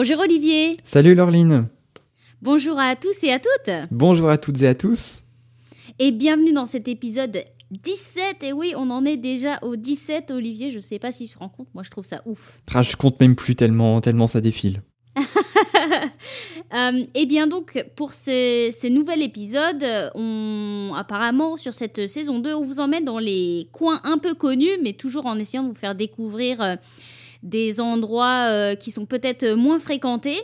Bonjour 0.00 0.20
Olivier. 0.20 0.76
Salut 0.84 1.16
Laureline. 1.16 1.66
Bonjour 2.40 2.78
à 2.78 2.94
tous 2.94 3.24
et 3.24 3.32
à 3.32 3.40
toutes. 3.40 3.74
Bonjour 3.90 4.30
à 4.30 4.38
toutes 4.38 4.62
et 4.62 4.68
à 4.68 4.76
tous. 4.76 5.24
Et 5.98 6.12
bienvenue 6.12 6.52
dans 6.52 6.66
cet 6.66 6.86
épisode 6.86 7.42
17. 7.72 8.44
Et 8.44 8.52
oui, 8.52 8.74
on 8.76 8.90
en 8.90 9.04
est 9.04 9.16
déjà 9.16 9.58
au 9.62 9.74
17, 9.74 10.30
Olivier. 10.30 10.70
Je 10.70 10.78
sais 10.78 11.00
pas 11.00 11.10
si 11.10 11.26
tu 11.26 11.34
te 11.34 11.40
rends 11.40 11.48
compte, 11.48 11.66
moi 11.74 11.82
je 11.82 11.90
trouve 11.90 12.04
ça 12.04 12.22
ouf. 12.26 12.60
Ah, 12.72 12.84
je 12.84 12.94
compte 12.94 13.18
même 13.18 13.34
plus 13.34 13.56
tellement, 13.56 14.00
tellement 14.00 14.28
ça 14.28 14.40
défile. 14.40 14.82
Euh, 16.74 17.02
et 17.14 17.24
bien 17.24 17.46
donc, 17.46 17.82
pour 17.96 18.12
ces, 18.12 18.68
ces 18.72 18.90
nouvel 18.90 19.22
épisode, 19.22 19.82
on, 20.14 20.92
apparemment 20.94 21.56
sur 21.56 21.72
cette 21.72 22.06
saison 22.08 22.40
2, 22.40 22.52
on 22.52 22.62
vous 22.62 22.78
emmène 22.78 23.06
dans 23.06 23.18
les 23.18 23.70
coins 23.72 24.02
un 24.04 24.18
peu 24.18 24.34
connus, 24.34 24.76
mais 24.82 24.92
toujours 24.92 25.24
en 25.24 25.38
essayant 25.38 25.62
de 25.62 25.68
vous 25.68 25.74
faire 25.74 25.94
découvrir 25.94 26.60
euh, 26.60 26.76
des 27.42 27.80
endroits 27.80 28.48
euh, 28.48 28.74
qui 28.74 28.90
sont 28.90 29.06
peut-être 29.06 29.54
moins 29.54 29.78
fréquentés. 29.78 30.40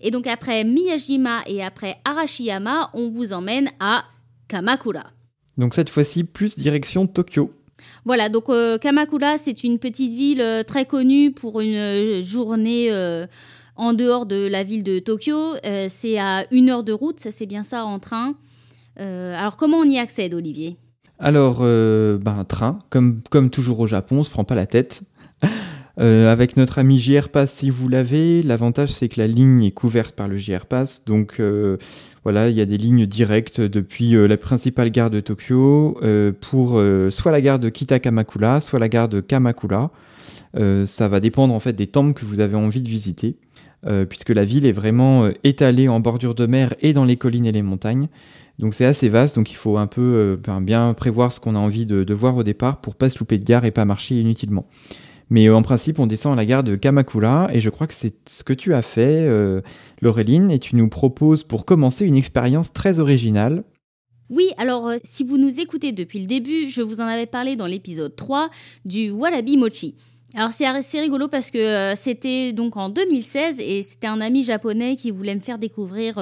Et 0.00 0.10
donc 0.10 0.26
après 0.26 0.64
Miyajima 0.64 1.40
et 1.46 1.62
après 1.62 1.98
Arashiyama, 2.04 2.90
on 2.94 3.08
vous 3.08 3.32
emmène 3.32 3.68
à 3.80 4.04
Kamakura. 4.48 5.04
Donc 5.56 5.74
cette 5.74 5.90
fois-ci, 5.90 6.24
plus 6.24 6.58
direction 6.58 7.06
Tokyo. 7.06 7.52
Voilà, 8.04 8.28
donc 8.28 8.48
euh, 8.48 8.78
Kamakura, 8.78 9.38
c'est 9.38 9.64
une 9.64 9.78
petite 9.78 10.12
ville 10.12 10.40
euh, 10.40 10.62
très 10.62 10.86
connue 10.86 11.32
pour 11.32 11.60
une 11.60 11.76
euh, 11.76 12.22
journée 12.22 12.90
euh, 12.90 13.26
en 13.76 13.92
dehors 13.92 14.26
de 14.26 14.46
la 14.46 14.64
ville 14.64 14.82
de 14.82 14.98
Tokyo. 14.98 15.54
Euh, 15.64 15.86
c'est 15.88 16.18
à 16.18 16.46
une 16.50 16.70
heure 16.70 16.84
de 16.84 16.92
route, 16.92 17.20
ça 17.20 17.30
c'est 17.30 17.46
bien 17.46 17.62
ça 17.62 17.84
en 17.84 17.98
train. 17.98 18.34
Euh, 18.98 19.36
alors 19.36 19.56
comment 19.56 19.78
on 19.78 19.84
y 19.84 19.98
accède, 19.98 20.34
Olivier? 20.34 20.76
Alors, 21.20 21.58
euh, 21.62 22.18
ben, 22.18 22.44
train, 22.44 22.78
comme, 22.90 23.22
comme 23.30 23.50
toujours 23.50 23.80
au 23.80 23.86
Japon, 23.86 24.18
on 24.18 24.24
se 24.24 24.30
prend 24.30 24.44
pas 24.44 24.54
la 24.54 24.66
tête. 24.66 25.02
Euh, 26.00 26.30
avec 26.30 26.56
notre 26.56 26.78
ami 26.78 26.98
JR 26.98 27.28
Pass, 27.28 27.52
si 27.52 27.70
vous 27.70 27.88
l'avez, 27.88 28.42
l'avantage 28.42 28.90
c'est 28.90 29.08
que 29.08 29.20
la 29.20 29.26
ligne 29.26 29.64
est 29.64 29.72
couverte 29.72 30.14
par 30.14 30.28
le 30.28 30.36
JR 30.38 30.66
Pass. 30.66 31.02
Donc 31.06 31.40
euh, 31.40 31.76
voilà, 32.22 32.48
il 32.48 32.56
y 32.56 32.60
a 32.60 32.66
des 32.66 32.76
lignes 32.76 33.06
directes 33.06 33.60
depuis 33.60 34.14
euh, 34.14 34.28
la 34.28 34.36
principale 34.36 34.90
gare 34.90 35.10
de 35.10 35.18
Tokyo 35.20 36.00
pour 36.40 36.80
soit 37.10 37.32
la 37.32 37.40
gare 37.40 37.58
de 37.58 37.68
Kitakamakura, 37.68 38.60
soit 38.60 38.78
la 38.78 38.88
gare 38.88 39.08
de 39.08 39.20
Kamakura. 39.20 39.90
Ça 40.54 41.08
va 41.08 41.20
dépendre 41.20 41.54
en 41.54 41.60
fait 41.60 41.72
des 41.72 41.86
temples 41.86 42.18
que 42.18 42.24
vous 42.24 42.40
avez 42.40 42.56
envie 42.56 42.82
de 42.82 42.88
visiter. 42.88 43.36
puisque 44.08 44.30
la 44.30 44.44
ville 44.44 44.66
est 44.66 44.72
vraiment 44.72 45.28
étalée 45.44 45.88
en 45.88 46.00
bordure 46.00 46.34
de 46.34 46.46
mer 46.46 46.74
et 46.80 46.92
dans 46.92 47.04
les 47.04 47.16
collines 47.16 47.46
et 47.46 47.52
les 47.52 47.62
montagnes. 47.62 48.08
Donc 48.58 48.74
c'est 48.74 48.84
assez 48.84 49.08
vaste, 49.08 49.36
donc 49.36 49.52
il 49.52 49.56
faut 49.56 49.78
un 49.78 49.86
peu 49.86 50.38
ben, 50.42 50.60
bien 50.60 50.92
prévoir 50.94 51.32
ce 51.32 51.38
qu'on 51.38 51.54
a 51.54 51.58
envie 51.58 51.86
de, 51.86 52.02
de 52.02 52.14
voir 52.14 52.36
au 52.36 52.42
départ 52.42 52.80
pour 52.80 52.96
pas 52.96 53.08
se 53.08 53.18
louper 53.18 53.38
de 53.38 53.44
gare 53.44 53.64
et 53.64 53.70
pas 53.70 53.84
marcher 53.84 54.20
inutilement. 54.20 54.66
Mais 55.30 55.48
euh, 55.48 55.56
en 55.56 55.62
principe, 55.62 55.98
on 55.98 56.06
descend 56.06 56.32
à 56.32 56.36
la 56.36 56.44
gare 56.44 56.64
de 56.64 56.76
Kamakura 56.76 57.48
et 57.52 57.60
je 57.60 57.70
crois 57.70 57.86
que 57.86 57.94
c'est 57.94 58.28
ce 58.28 58.44
que 58.44 58.52
tu 58.52 58.74
as 58.74 58.82
fait, 58.82 59.26
euh, 59.26 59.60
Laureline, 60.00 60.50
et 60.50 60.58
tu 60.58 60.76
nous 60.76 60.88
proposes 60.88 61.42
pour 61.42 61.64
commencer 61.64 62.06
une 62.06 62.16
expérience 62.16 62.72
très 62.72 63.00
originale. 63.00 63.64
Oui, 64.30 64.50
alors 64.58 64.88
euh, 64.88 64.96
si 65.04 65.24
vous 65.24 65.38
nous 65.38 65.58
écoutez 65.60 65.92
depuis 65.92 66.20
le 66.20 66.26
début, 66.26 66.68
je 66.68 66.82
vous 66.82 67.00
en 67.00 67.06
avais 67.06 67.26
parlé 67.26 67.56
dans 67.56 67.66
l'épisode 67.66 68.14
3 68.14 68.50
du 68.84 69.10
Warabi 69.10 69.56
Mochi. 69.56 69.94
Alors 70.34 70.50
c'est 70.52 71.00
rigolo 71.00 71.28
parce 71.28 71.50
que 71.50 71.58
euh, 71.58 71.96
c'était 71.96 72.52
donc 72.52 72.76
en 72.76 72.90
2016 72.90 73.60
et 73.60 73.82
c'était 73.82 74.06
un 74.06 74.20
ami 74.20 74.42
japonais 74.42 74.96
qui 74.96 75.10
voulait 75.10 75.34
me 75.34 75.40
faire 75.40 75.58
découvrir 75.58 76.18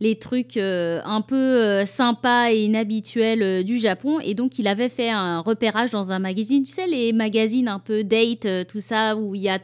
les 0.00 0.18
trucs 0.18 0.56
euh, 0.56 1.00
un 1.04 1.20
peu 1.20 1.36
euh, 1.36 1.84
sympas 1.84 2.50
et 2.50 2.64
inhabituels 2.64 3.42
euh, 3.42 3.62
du 3.62 3.78
Japon 3.78 4.18
et 4.18 4.34
donc 4.34 4.58
il 4.58 4.66
avait 4.66 4.88
fait 4.88 5.10
un 5.10 5.40
repérage 5.40 5.90
dans 5.90 6.10
un 6.10 6.18
magazine, 6.18 6.62
tu 6.62 6.72
sais 6.72 6.86
les 6.86 7.12
magazines 7.12 7.68
un 7.68 7.78
peu 7.78 8.02
date, 8.02 8.66
tout 8.66 8.80
ça 8.80 9.16
où 9.16 9.34
il 9.34 9.42
y 9.42 9.50
a 9.50 9.58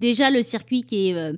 déjà 0.00 0.30
le 0.30 0.42
circuit 0.42 0.82
qui 0.82 1.10
est 1.10 1.32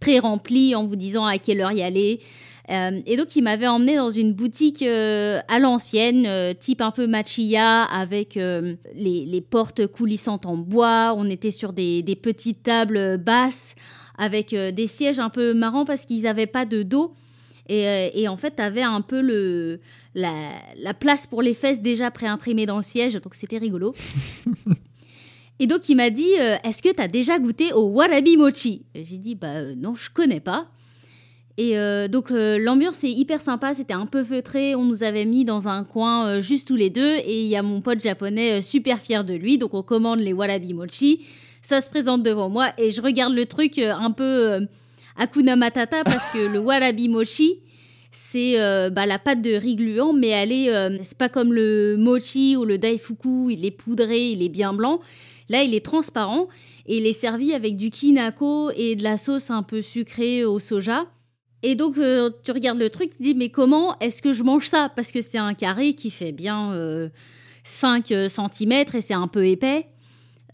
pré-rempli 0.00 0.74
en 0.74 0.86
vous 0.86 0.96
disant 0.96 1.26
à 1.26 1.38
quelle 1.38 1.60
heure 1.60 1.72
y 1.72 1.82
aller. 1.82 2.20
Et 2.68 3.16
donc, 3.16 3.36
il 3.36 3.42
m'avait 3.42 3.66
emmené 3.66 3.96
dans 3.96 4.10
une 4.10 4.32
boutique 4.32 4.82
à 4.82 5.58
l'ancienne, 5.58 6.54
type 6.58 6.80
un 6.80 6.90
peu 6.90 7.06
machiya, 7.06 7.82
avec 7.82 8.34
les, 8.34 9.44
portes 9.48 9.86
coulissantes 9.86 10.46
en 10.46 10.56
bois. 10.56 11.14
On 11.16 11.28
était 11.28 11.50
sur 11.50 11.72
des, 11.72 12.02
des 12.02 12.16
petites 12.16 12.62
tables 12.62 13.18
basses, 13.18 13.74
avec 14.16 14.54
des 14.54 14.86
sièges 14.86 15.20
un 15.20 15.28
peu 15.28 15.54
marrants 15.54 15.84
parce 15.84 16.06
qu'ils 16.06 16.22
n'avaient 16.22 16.46
pas 16.46 16.64
de 16.64 16.82
dos. 16.82 17.14
Et, 17.68 17.86
euh, 17.86 18.08
et 18.14 18.28
en 18.28 18.36
fait, 18.36 18.56
tu 18.56 18.62
avais 18.62 18.82
un 18.82 19.00
peu 19.00 19.20
le, 19.20 19.80
la, 20.14 20.52
la 20.76 20.94
place 20.94 21.26
pour 21.26 21.42
les 21.42 21.54
fesses 21.54 21.80
déjà 21.80 22.10
préimprimée 22.10 22.66
dans 22.66 22.76
le 22.76 22.82
siège, 22.82 23.14
donc 23.14 23.34
c'était 23.34 23.58
rigolo. 23.58 23.94
Et 25.58 25.68
donc, 25.68 25.88
il 25.88 25.94
m'a 25.94 26.10
dit 26.10 26.32
euh, 26.40 26.56
Est-ce 26.64 26.82
que 26.82 26.92
tu 26.92 27.00
as 27.00 27.06
déjà 27.06 27.38
goûté 27.38 27.72
au 27.72 27.82
warabi 27.82 28.36
mochi? 28.36 28.84
J'ai 28.96 29.18
dit 29.18 29.36
Bah 29.36 29.48
euh, 29.48 29.74
non, 29.76 29.94
je 29.94 30.10
connais 30.10 30.40
pas. 30.40 30.68
Et 31.58 31.76
donc 32.08 32.30
l'ambiance 32.30 33.04
est 33.04 33.10
hyper 33.10 33.42
sympa, 33.42 33.74
c'était 33.74 33.92
un 33.92 34.06
peu 34.06 34.24
feutré, 34.24 34.74
on 34.74 34.84
nous 34.84 35.04
avait 35.04 35.26
mis 35.26 35.44
dans 35.44 35.68
un 35.68 35.84
coin 35.84 36.40
juste 36.40 36.66
tous 36.66 36.76
les 36.76 36.88
deux 36.88 37.16
et 37.16 37.42
il 37.42 37.46
y 37.46 37.56
a 37.56 37.62
mon 37.62 37.82
pote 37.82 38.00
japonais 38.00 38.62
super 38.62 39.02
fier 39.02 39.22
de 39.22 39.34
lui, 39.34 39.58
donc 39.58 39.74
on 39.74 39.82
commande 39.82 40.20
les 40.20 40.32
warabi 40.32 40.72
mochi, 40.72 41.26
ça 41.60 41.82
se 41.82 41.90
présente 41.90 42.22
devant 42.22 42.48
moi 42.48 42.72
et 42.78 42.90
je 42.90 43.02
regarde 43.02 43.34
le 43.34 43.44
truc 43.44 43.78
un 43.78 44.10
peu 44.12 44.66
Hakuna 45.16 45.56
Matata 45.56 46.04
parce 46.04 46.30
que 46.30 46.52
le 46.52 46.58
warabi 46.58 47.08
mochi 47.08 47.60
c'est 48.12 48.60
euh, 48.60 48.90
bah, 48.90 49.06
la 49.06 49.18
pâte 49.18 49.40
de 49.40 49.54
riz 49.54 49.74
gluant 49.74 50.12
mais 50.12 50.28
elle 50.28 50.52
est 50.52 50.68
euh, 50.68 50.98
c'est 51.02 51.16
pas 51.16 51.30
comme 51.30 51.52
le 51.52 51.96
mochi 51.96 52.56
ou 52.56 52.64
le 52.64 52.78
daifuku, 52.78 53.50
il 53.50 53.64
est 53.64 53.70
poudré, 53.70 54.30
il 54.30 54.42
est 54.42 54.50
bien 54.50 54.74
blanc. 54.74 55.00
Là, 55.48 55.62
il 55.62 55.74
est 55.74 55.84
transparent 55.84 56.48
et 56.86 56.98
il 56.98 57.06
est 57.06 57.12
servi 57.12 57.52
avec 57.52 57.76
du 57.76 57.90
kinako 57.90 58.70
et 58.76 58.96
de 58.96 59.02
la 59.02 59.18
sauce 59.18 59.50
un 59.50 59.62
peu 59.62 59.82
sucrée 59.82 60.44
au 60.44 60.60
soja. 60.60 61.06
Et 61.62 61.74
donc, 61.74 61.98
euh, 61.98 62.30
tu 62.44 62.52
regardes 62.52 62.78
le 62.78 62.90
truc, 62.90 63.10
tu 63.10 63.18
te 63.18 63.22
dis, 63.22 63.34
mais 63.34 63.48
comment 63.48 63.98
est-ce 63.98 64.20
que 64.20 64.32
je 64.32 64.42
mange 64.42 64.66
ça? 64.66 64.90
Parce 64.94 65.12
que 65.12 65.20
c'est 65.20 65.38
un 65.38 65.54
carré 65.54 65.94
qui 65.94 66.10
fait 66.10 66.32
bien 66.32 66.72
euh, 66.72 67.08
5 67.64 68.06
cm 68.28 68.72
et 68.94 69.00
c'est 69.00 69.14
un 69.14 69.28
peu 69.28 69.46
épais. 69.46 69.86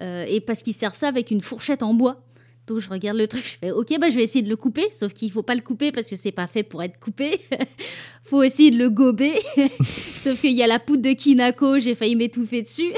Et 0.01 0.41
parce 0.41 0.63
qu'ils 0.63 0.75
servent 0.75 0.95
ça 0.95 1.09
avec 1.09 1.33
une 1.33 1.41
fourchette 1.41 1.83
en 1.83 1.93
bois. 1.93 2.23
Donc, 2.69 2.79
je 2.79 2.89
regarde 2.89 3.17
le 3.17 3.27
truc, 3.27 3.43
je 3.45 3.57
fais, 3.59 3.71
ok, 3.73 3.99
bah, 3.99 4.11
je 4.11 4.17
vais 4.17 4.23
essayer 4.23 4.43
de 4.43 4.49
le 4.49 4.57
couper. 4.57 4.87
Sauf 4.93 5.13
qu'il 5.13 5.31
faut 5.31 5.43
pas 5.43 5.55
le 5.55 5.63
couper 5.63 5.91
parce 5.91 6.09
que 6.09 6.17
c'est 6.17 6.33
pas 6.33 6.47
fait 6.47 6.63
pour 6.63 6.83
être 6.83 6.99
coupé. 7.01 7.41
faut 8.23 8.43
essayer 8.43 8.71
de 8.71 8.79
le 8.79 8.91
gober. 8.91 9.33
sauf 10.23 10.41
qu'il 10.41 10.53
y 10.53 10.63
a 10.63 10.67
la 10.67 10.79
poudre 10.79 11.03
de 11.03 11.13
kinako, 11.15 11.79
j'ai 11.79 11.95
failli 11.95 12.15
m'étouffer 12.15 12.63
dessus. 12.63 12.93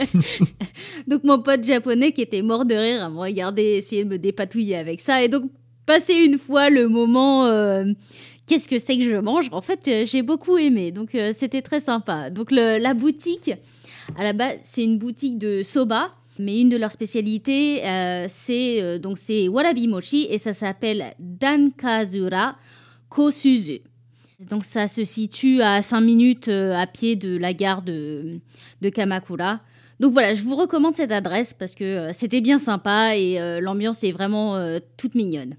donc, 1.08 1.24
mon 1.24 1.40
pote 1.42 1.64
japonais 1.64 2.12
qui 2.12 2.20
était 2.20 2.42
mort 2.42 2.64
de 2.64 2.74
rire 2.74 3.02
à 3.02 3.10
me 3.10 3.18
regarder, 3.18 3.62
essayer 3.62 4.04
de 4.04 4.10
me 4.10 4.18
dépatouiller 4.18 4.76
avec 4.76 5.00
ça. 5.00 5.22
Et 5.22 5.28
donc, 5.28 5.50
passer 5.86 6.14
une 6.14 6.38
fois 6.38 6.70
le 6.70 6.88
moment 6.88 7.46
euh, 7.46 7.84
qu'est-ce 8.46 8.68
que 8.68 8.78
c'est 8.78 8.98
que 8.98 9.04
je 9.04 9.16
mange? 9.16 9.48
En 9.52 9.60
fait 9.60 9.88
euh, 9.88 10.04
j'ai 10.04 10.22
beaucoup 10.22 10.58
aimé 10.58 10.92
donc 10.92 11.14
euh, 11.14 11.32
c'était 11.32 11.62
très 11.62 11.80
sympa 11.80 12.30
donc 12.30 12.50
la 12.50 12.94
boutique 12.94 13.50
à 14.16 14.22
la 14.22 14.32
base 14.32 14.58
c'est 14.62 14.84
une 14.84 14.98
boutique 14.98 15.38
de 15.38 15.62
soba 15.62 16.10
mais 16.38 16.60
une 16.60 16.68
de 16.68 16.76
leurs 16.76 16.92
spécialités 16.92 17.84
euh, 17.86 18.26
c'est 18.28 18.82
euh, 18.82 18.98
donc 18.98 19.18
c'est 19.18 19.48
warabi 19.48 19.88
mochi 19.88 20.26
et 20.30 20.38
ça 20.38 20.52
s'appelle 20.52 21.14
dankazura 21.18 22.56
kosuzu 23.08 23.80
donc 24.40 24.64
ça 24.64 24.88
se 24.88 25.04
situe 25.04 25.62
à 25.62 25.82
5 25.82 26.00
minutes 26.00 26.48
euh, 26.48 26.74
à 26.74 26.86
pied 26.86 27.16
de 27.16 27.36
la 27.36 27.54
gare 27.54 27.82
de, 27.82 28.40
de 28.80 28.88
Kamakura. 28.88 29.60
Donc 30.00 30.14
voilà, 30.14 30.34
je 30.34 30.42
vous 30.42 30.56
recommande 30.56 30.96
cette 30.96 31.12
adresse 31.12 31.54
parce 31.54 31.76
que 31.76 32.10
c'était 32.12 32.40
bien 32.40 32.58
sympa 32.58 33.16
et 33.16 33.60
l'ambiance 33.60 34.02
est 34.02 34.10
vraiment 34.10 34.58
toute 34.96 35.14
mignonne. 35.14 35.54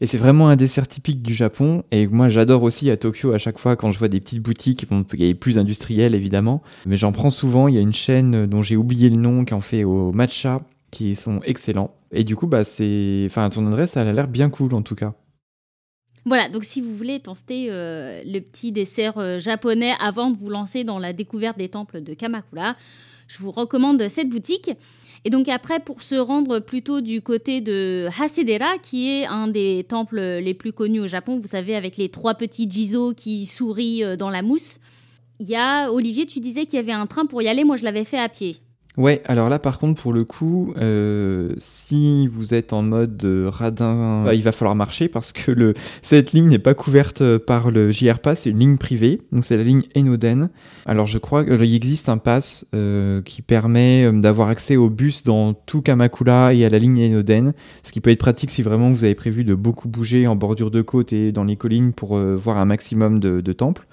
Et 0.00 0.06
c'est 0.06 0.18
vraiment 0.18 0.48
un 0.48 0.56
dessert 0.56 0.86
typique 0.86 1.22
du 1.22 1.34
Japon. 1.34 1.82
Et 1.90 2.06
moi, 2.06 2.28
j'adore 2.28 2.62
aussi 2.62 2.90
à 2.90 2.96
Tokyo 2.96 3.32
à 3.32 3.38
chaque 3.38 3.58
fois 3.58 3.74
quand 3.74 3.90
je 3.90 3.98
vois 3.98 4.08
des 4.08 4.20
petites 4.20 4.40
boutiques. 4.40 4.88
Bon, 4.88 5.04
il 5.12 5.26
y 5.26 5.30
a 5.30 5.34
plus 5.34 5.58
industrielles 5.58 6.14
évidemment, 6.14 6.62
mais 6.86 6.96
j'en 6.96 7.12
prends 7.12 7.30
souvent. 7.30 7.66
Il 7.66 7.74
y 7.74 7.78
a 7.78 7.80
une 7.80 7.92
chaîne 7.92 8.46
dont 8.46 8.62
j'ai 8.62 8.76
oublié 8.76 9.10
le 9.10 9.16
nom 9.16 9.44
qui 9.44 9.54
en 9.54 9.60
fait 9.60 9.84
au 9.84 10.12
matcha, 10.12 10.60
qui 10.90 11.16
sont 11.16 11.40
excellents. 11.44 11.94
Et 12.12 12.24
du 12.24 12.36
coup, 12.36 12.46
bah 12.46 12.64
c'est, 12.64 13.24
enfin, 13.26 13.48
ton 13.50 13.66
adresse, 13.66 13.96
elle 13.96 14.08
a 14.08 14.12
l'air 14.12 14.28
bien 14.28 14.50
cool 14.50 14.74
en 14.74 14.82
tout 14.82 14.94
cas. 14.94 15.14
Voilà, 16.24 16.48
donc 16.48 16.64
si 16.64 16.80
vous 16.80 16.94
voulez 16.94 17.20
tester 17.20 17.68
euh, 17.70 18.22
le 18.24 18.40
petit 18.40 18.70
dessert 18.70 19.18
euh, 19.18 19.38
japonais 19.38 19.94
avant 19.98 20.30
de 20.30 20.36
vous 20.36 20.50
lancer 20.50 20.84
dans 20.84 20.98
la 20.98 21.12
découverte 21.12 21.58
des 21.58 21.70
temples 21.70 22.02
de 22.02 22.14
Kamakura, 22.14 22.76
Je 23.28 23.38
vous 23.38 23.50
recommande 23.50 24.06
cette 24.08 24.28
boutique. 24.28 24.70
Et 25.24 25.30
donc 25.30 25.48
après, 25.48 25.80
pour 25.80 26.02
se 26.02 26.14
rendre 26.14 26.60
plutôt 26.60 27.00
du 27.00 27.22
côté 27.22 27.60
de 27.60 28.08
Hasedera, 28.18 28.78
qui 28.78 29.08
est 29.08 29.26
un 29.26 29.48
des 29.48 29.84
temples 29.88 30.20
les 30.20 30.54
plus 30.54 30.72
connus 30.72 31.00
au 31.00 31.06
Japon, 31.06 31.38
vous 31.38 31.46
savez, 31.46 31.74
avec 31.74 31.96
les 31.96 32.08
trois 32.08 32.34
petits 32.34 32.70
Jizo 32.70 33.14
qui 33.14 33.46
sourient 33.46 34.04
euh, 34.04 34.16
dans 34.16 34.30
la 34.30 34.42
mousse, 34.42 34.78
il 35.40 35.48
y 35.48 35.56
a, 35.56 35.90
Olivier, 35.90 36.26
tu 36.26 36.40
disais 36.40 36.66
qu'il 36.66 36.74
y 36.74 36.78
avait 36.78 36.92
un 36.92 37.06
train 37.06 37.26
pour 37.26 37.42
y 37.42 37.48
aller, 37.48 37.64
moi 37.64 37.76
je 37.76 37.84
l'avais 37.84 38.04
fait 38.04 38.18
à 38.18 38.28
pied. 38.28 38.58
Ouais, 38.98 39.22
alors 39.26 39.48
là 39.48 39.60
par 39.60 39.78
contre 39.78 40.02
pour 40.02 40.12
le 40.12 40.24
coup, 40.24 40.74
euh, 40.76 41.52
si 41.58 42.26
vous 42.26 42.52
êtes 42.52 42.72
en 42.72 42.82
mode 42.82 43.24
radin, 43.46 44.24
bah, 44.24 44.34
il 44.34 44.42
va 44.42 44.50
falloir 44.50 44.74
marcher 44.74 45.06
parce 45.06 45.30
que 45.30 45.52
le, 45.52 45.74
cette 46.02 46.32
ligne 46.32 46.48
n'est 46.48 46.58
pas 46.58 46.74
couverte 46.74 47.20
euh, 47.20 47.38
par 47.38 47.70
le 47.70 47.92
JR 47.92 48.18
Pass, 48.18 48.40
c'est 48.40 48.50
une 48.50 48.58
ligne 48.58 48.76
privée, 48.76 49.20
donc 49.30 49.44
c'est 49.44 49.56
la 49.56 49.62
ligne 49.62 49.82
Enoden. 49.96 50.50
Alors 50.84 51.06
je 51.06 51.18
crois 51.18 51.44
qu'il 51.44 51.76
existe 51.76 52.08
un 52.08 52.18
pass 52.18 52.66
euh, 52.74 53.22
qui 53.22 53.40
permet 53.40 54.10
d'avoir 54.14 54.48
accès 54.48 54.74
au 54.74 54.90
bus 54.90 55.22
dans 55.22 55.54
tout 55.54 55.80
Kamakura 55.80 56.52
et 56.52 56.64
à 56.64 56.68
la 56.68 56.78
ligne 56.78 57.00
Enoden, 57.00 57.52
ce 57.84 57.92
qui 57.92 58.00
peut 58.00 58.10
être 58.10 58.18
pratique 58.18 58.50
si 58.50 58.62
vraiment 58.62 58.90
vous 58.90 59.04
avez 59.04 59.14
prévu 59.14 59.44
de 59.44 59.54
beaucoup 59.54 59.86
bouger 59.86 60.26
en 60.26 60.34
bordure 60.34 60.72
de 60.72 60.82
côte 60.82 61.12
et 61.12 61.30
dans 61.30 61.44
les 61.44 61.54
collines 61.54 61.92
pour 61.92 62.18
voir 62.18 62.58
un 62.58 62.64
maximum 62.64 63.20
de, 63.20 63.52
temples. 63.52 63.86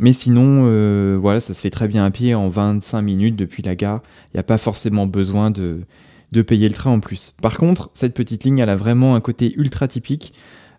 Mais 0.00 0.12
sinon, 0.12 1.16
voilà, 1.18 1.40
ça 1.40 1.54
se 1.54 1.60
fait 1.60 1.70
très 1.70 1.88
bien 1.88 2.04
à 2.04 2.10
pied 2.10 2.34
en 2.34 2.50
25 2.50 3.00
minutes 3.00 3.36
depuis 3.36 3.62
la 3.62 3.74
gare. 3.74 4.02
A 4.36 4.49
pas 4.50 4.58
forcément 4.58 5.06
besoin 5.06 5.52
de, 5.52 5.82
de 6.32 6.42
payer 6.42 6.68
le 6.68 6.74
train 6.74 6.90
en 6.90 6.98
plus. 6.98 7.34
Par 7.40 7.56
contre, 7.56 7.88
cette 7.94 8.14
petite 8.14 8.42
ligne, 8.42 8.58
elle 8.58 8.68
a 8.68 8.74
vraiment 8.74 9.14
un 9.14 9.20
côté 9.20 9.54
ultra 9.56 9.86
typique. 9.86 10.34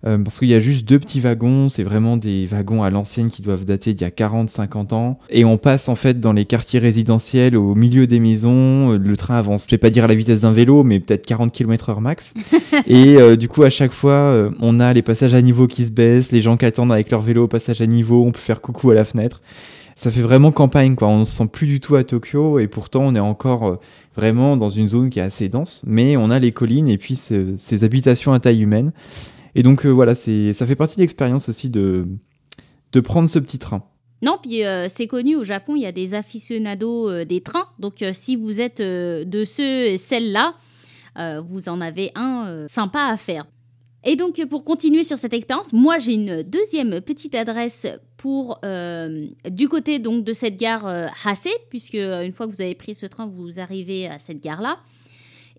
Euh, 0.05 0.17
parce 0.17 0.39
qu'il 0.39 0.49
y 0.49 0.53
a 0.53 0.59
juste 0.59 0.85
deux 0.85 0.99
petits 0.99 1.21
wagons, 1.21 1.69
c'est 1.69 1.83
vraiment 1.83 2.17
des 2.17 2.47
wagons 2.47 2.83
à 2.83 2.89
l'ancienne 2.89 3.29
qui 3.29 3.41
doivent 3.43 3.63
dater 3.63 3.93
d'il 3.93 4.01
y 4.01 4.07
a 4.07 4.09
40-50 4.09 4.93
ans. 4.93 5.19
Et 5.29 5.45
on 5.45 5.57
passe 5.57 5.87
en 5.87 5.95
fait 5.95 6.19
dans 6.19 6.33
les 6.33 6.43
quartiers 6.43 6.79
résidentiels 6.79 7.55
au 7.55 7.75
milieu 7.75 8.07
des 8.07 8.19
maisons, 8.19 8.91
euh, 8.91 8.97
le 8.97 9.15
train 9.15 9.37
avance, 9.37 9.65
je 9.69 9.71
vais 9.71 9.77
pas 9.77 9.89
dire 9.89 10.03
à 10.03 10.07
la 10.07 10.15
vitesse 10.15 10.41
d'un 10.41 10.51
vélo, 10.51 10.83
mais 10.83 10.99
peut-être 10.99 11.25
40 11.25 11.53
km 11.53 11.91
h 11.91 12.01
max. 12.01 12.33
et 12.87 13.15
euh, 13.15 13.37
du 13.37 13.47
coup, 13.47 13.63
à 13.63 13.69
chaque 13.69 13.93
fois, 13.93 14.49
on 14.59 14.81
a 14.81 14.91
les 14.91 15.01
passages 15.01 15.33
à 15.33 15.41
niveau 15.41 15.67
qui 15.67 15.85
se 15.85 15.91
baissent, 15.91 16.33
les 16.33 16.41
gens 16.41 16.57
qui 16.57 16.65
attendent 16.65 16.91
avec 16.91 17.09
leur 17.09 17.21
vélo 17.21 17.43
au 17.45 17.47
passage 17.47 17.81
à 17.81 17.85
niveau, 17.85 18.25
on 18.25 18.31
peut 18.31 18.39
faire 18.39 18.59
coucou 18.59 18.89
à 18.89 18.95
la 18.95 19.05
fenêtre 19.05 19.41
ça 20.01 20.09
fait 20.09 20.21
vraiment 20.21 20.51
campagne, 20.51 20.95
quoi. 20.95 21.09
On 21.09 21.19
ne 21.19 21.25
se 21.25 21.31
sent 21.31 21.47
plus 21.53 21.67
du 21.67 21.79
tout 21.79 21.95
à 21.95 22.03
Tokyo 22.03 22.57
et 22.57 22.65
pourtant 22.67 23.01
on 23.01 23.13
est 23.13 23.19
encore 23.19 23.67
euh, 23.67 23.75
vraiment 24.15 24.57
dans 24.57 24.71
une 24.71 24.87
zone 24.87 25.11
qui 25.11 25.19
est 25.19 25.21
assez 25.21 25.47
dense, 25.47 25.83
mais 25.85 26.17
on 26.17 26.31
a 26.31 26.39
les 26.39 26.51
collines 26.51 26.87
et 26.87 26.97
puis 26.97 27.15
ces 27.15 27.83
habitations 27.83 28.33
à 28.33 28.39
taille 28.39 28.63
humaine. 28.63 28.93
Et 29.53 29.61
donc 29.61 29.85
euh, 29.85 29.89
voilà, 29.89 30.15
c'est, 30.15 30.53
ça 30.53 30.65
fait 30.65 30.75
partie 30.75 30.95
de 30.95 31.01
l'expérience 31.01 31.49
aussi 31.49 31.69
de, 31.69 32.07
de 32.93 32.99
prendre 32.99 33.29
ce 33.29 33.37
petit 33.37 33.59
train. 33.59 33.83
Non, 34.23 34.39
puis 34.41 34.65
euh, 34.65 34.87
c'est 34.89 35.05
connu 35.05 35.35
au 35.35 35.43
Japon, 35.43 35.75
il 35.75 35.83
y 35.83 35.85
a 35.85 35.91
des 35.91 36.15
aficionados 36.15 37.23
des 37.25 37.41
trains. 37.41 37.67
Donc 37.77 38.03
si 38.13 38.35
vous 38.35 38.59
êtes 38.59 38.81
de 38.81 39.45
ceux 39.45 39.85
et 39.85 39.99
celles-là, 39.99 40.55
vous 41.47 41.69
en 41.69 41.79
avez 41.79 42.11
un 42.15 42.65
sympa 42.67 43.01
à 43.01 43.17
faire. 43.17 43.45
Et 44.03 44.15
donc, 44.15 44.43
pour 44.49 44.63
continuer 44.63 45.03
sur 45.03 45.17
cette 45.17 45.33
expérience, 45.33 45.73
moi 45.73 45.99
j'ai 45.99 46.13
une 46.15 46.41
deuxième 46.41 47.01
petite 47.01 47.35
adresse 47.35 47.85
pour 48.17 48.59
euh, 48.65 49.27
du 49.49 49.69
côté 49.69 49.99
donc 49.99 50.23
de 50.23 50.33
cette 50.33 50.57
gare 50.57 50.87
euh, 50.87 51.07
puisque 51.69 51.95
euh, 51.95 52.23
une 52.23 52.33
fois 52.33 52.47
que 52.47 52.51
vous 52.51 52.61
avez 52.61 52.73
pris 52.73 52.95
ce 52.95 53.05
train, 53.05 53.27
vous 53.27 53.59
arrivez 53.59 54.07
à 54.07 54.17
cette 54.17 54.41
gare-là. 54.41 54.79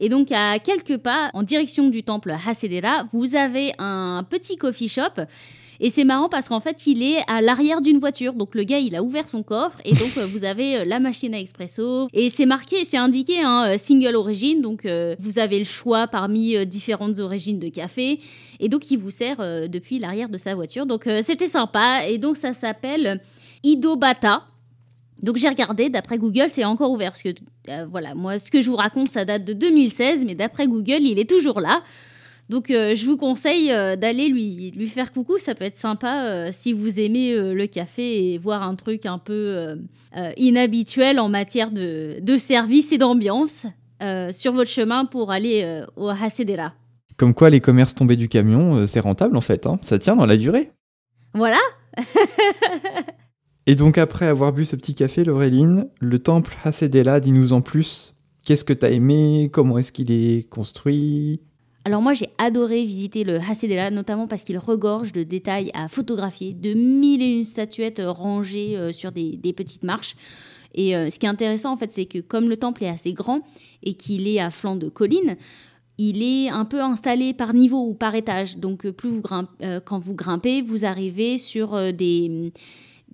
Et 0.00 0.08
donc, 0.08 0.32
à 0.32 0.58
quelques 0.58 0.96
pas, 0.96 1.30
en 1.34 1.44
direction 1.44 1.88
du 1.88 2.02
temple 2.02 2.34
Hasedera, 2.44 3.06
vous 3.12 3.36
avez 3.36 3.72
un 3.78 4.26
petit 4.28 4.56
coffee 4.56 4.88
shop 4.88 5.22
et 5.84 5.90
c'est 5.90 6.04
marrant 6.04 6.28
parce 6.28 6.48
qu'en 6.48 6.60
fait, 6.60 6.86
il 6.86 7.02
est 7.02 7.24
à 7.26 7.40
l'arrière 7.40 7.80
d'une 7.80 7.98
voiture. 7.98 8.34
Donc 8.34 8.54
le 8.54 8.62
gars, 8.62 8.78
il 8.78 8.94
a 8.94 9.02
ouvert 9.02 9.28
son 9.28 9.42
coffre 9.42 9.78
et 9.84 9.90
donc 9.90 10.16
euh, 10.16 10.24
vous 10.26 10.44
avez 10.44 10.76
euh, 10.76 10.84
la 10.84 11.00
machine 11.00 11.34
à 11.34 11.40
expresso. 11.40 12.06
Et 12.12 12.30
c'est 12.30 12.46
marqué, 12.46 12.84
c'est 12.84 12.98
indiqué 12.98 13.40
hein, 13.40 13.64
euh, 13.66 13.78
single 13.78 14.14
origine. 14.14 14.60
Donc 14.60 14.86
vous 15.18 15.40
avez 15.40 15.58
le 15.58 15.64
choix 15.64 16.06
parmi 16.06 16.64
différentes 16.66 17.18
origines 17.18 17.58
de 17.58 17.68
café. 17.68 18.20
Et 18.60 18.68
donc 18.68 18.92
il 18.92 18.96
vous 18.96 19.10
sert 19.10 19.38
depuis 19.68 19.98
l'arrière 19.98 20.28
de 20.28 20.38
sa 20.38 20.54
voiture. 20.54 20.86
Donc 20.86 21.08
c'était 21.22 21.48
sympa. 21.48 22.06
Et 22.06 22.18
donc 22.18 22.36
ça 22.36 22.52
s'appelle 22.52 23.20
Idobata. 23.64 24.44
Donc 25.20 25.36
j'ai 25.36 25.48
regardé, 25.48 25.88
d'après 25.88 26.16
Google, 26.16 26.46
c'est 26.48 26.64
encore 26.64 26.92
ouvert. 26.92 27.10
Parce 27.10 27.22
que 27.24 27.30
voilà, 27.90 28.14
moi, 28.14 28.38
ce 28.38 28.52
que 28.52 28.62
je 28.62 28.70
vous 28.70 28.76
raconte, 28.76 29.10
ça 29.10 29.24
date 29.24 29.44
de 29.44 29.52
2016, 29.52 30.24
mais 30.24 30.36
d'après 30.36 30.68
Google, 30.68 31.02
il 31.02 31.18
est 31.18 31.28
toujours 31.28 31.60
là. 31.60 31.82
Donc 32.52 32.70
euh, 32.70 32.94
je 32.94 33.06
vous 33.06 33.16
conseille 33.16 33.72
euh, 33.72 33.96
d'aller 33.96 34.28
lui, 34.28 34.72
lui 34.72 34.86
faire 34.86 35.10
coucou, 35.10 35.38
ça 35.38 35.54
peut 35.54 35.64
être 35.64 35.78
sympa 35.78 36.24
euh, 36.24 36.50
si 36.52 36.74
vous 36.74 37.00
aimez 37.00 37.34
le 37.34 37.66
café 37.66 38.34
et 38.34 38.36
voir 38.36 38.62
un 38.62 38.74
truc 38.74 39.06
un 39.06 39.16
peu 39.16 39.78
inhabituel 40.36 41.18
en 41.18 41.30
matière 41.30 41.70
de, 41.70 42.18
de 42.20 42.36
service 42.36 42.92
et 42.92 42.98
d'ambiance 42.98 43.64
sur 44.32 44.52
votre 44.52 44.70
chemin 44.70 45.06
pour 45.06 45.30
aller 45.30 45.82
au 45.96 46.08
Hasedera. 46.08 46.74
Comme 47.16 47.32
quoi 47.32 47.48
les 47.48 47.60
commerces 47.60 47.94
tombés 47.94 48.16
du 48.16 48.28
camion, 48.28 48.86
c'est 48.86 49.00
rentable 49.00 49.38
en 49.38 49.40
fait, 49.40 49.64
hein. 49.66 49.78
ça 49.80 49.98
tient 49.98 50.16
dans 50.16 50.26
la 50.26 50.36
durée. 50.36 50.70
Voilà 51.32 51.60
Et 53.66 53.76
donc 53.76 53.96
après 53.96 54.26
avoir 54.26 54.52
bu 54.52 54.66
ce 54.66 54.76
petit 54.76 54.94
café, 54.94 55.24
Laureline, 55.24 55.88
le 56.00 56.18
temple 56.18 56.54
Hasedera, 56.64 57.20
dis-nous 57.20 57.54
en 57.54 57.62
plus, 57.62 58.14
qu'est-ce 58.44 58.64
que 58.64 58.74
tu 58.74 58.84
as 58.84 58.90
aimé, 58.90 59.48
comment 59.50 59.78
est-ce 59.78 59.92
qu'il 59.92 60.10
est 60.10 60.46
construit? 60.50 61.40
Alors 61.84 62.00
moi 62.00 62.12
j'ai 62.12 62.28
adoré 62.38 62.84
visiter 62.84 63.24
le 63.24 63.38
Hasedela, 63.38 63.90
notamment 63.90 64.28
parce 64.28 64.44
qu'il 64.44 64.58
regorge 64.58 65.12
de 65.12 65.24
détails 65.24 65.70
à 65.74 65.88
photographier, 65.88 66.54
de 66.54 66.74
mille 66.74 67.22
et 67.22 67.38
une 67.38 67.44
statuettes 67.44 67.98
euh, 67.98 68.10
rangées 68.10 68.76
euh, 68.76 68.92
sur 68.92 69.10
des, 69.10 69.52
petites 69.56 69.82
marches. 69.82 70.14
Et 70.74 70.96
euh, 70.96 71.10
ce 71.10 71.18
qui 71.18 71.26
est 71.26 71.28
intéressant 71.28 71.72
en 71.72 71.76
fait, 71.76 71.90
c'est 71.90 72.04
que 72.06 72.20
comme 72.20 72.48
le 72.48 72.56
temple 72.56 72.84
est 72.84 72.88
assez 72.88 73.12
grand 73.12 73.40
et 73.82 73.94
qu'il 73.94 74.28
est 74.28 74.38
à 74.38 74.50
flanc 74.50 74.76
de 74.76 74.88
colline, 74.88 75.36
il 75.98 76.22
est 76.22 76.48
un 76.48 76.64
peu 76.64 76.80
installé 76.80 77.34
par 77.34 77.52
niveau 77.52 77.84
ou 77.84 77.94
par 77.94 78.14
étage. 78.14 78.58
Donc 78.58 78.88
plus 78.90 79.10
vous 79.10 79.22
quand 79.22 79.98
vous 79.98 80.14
grimpez, 80.14 80.62
vous 80.62 80.84
arrivez 80.84 81.36
sur 81.36 81.92
des 81.92 82.52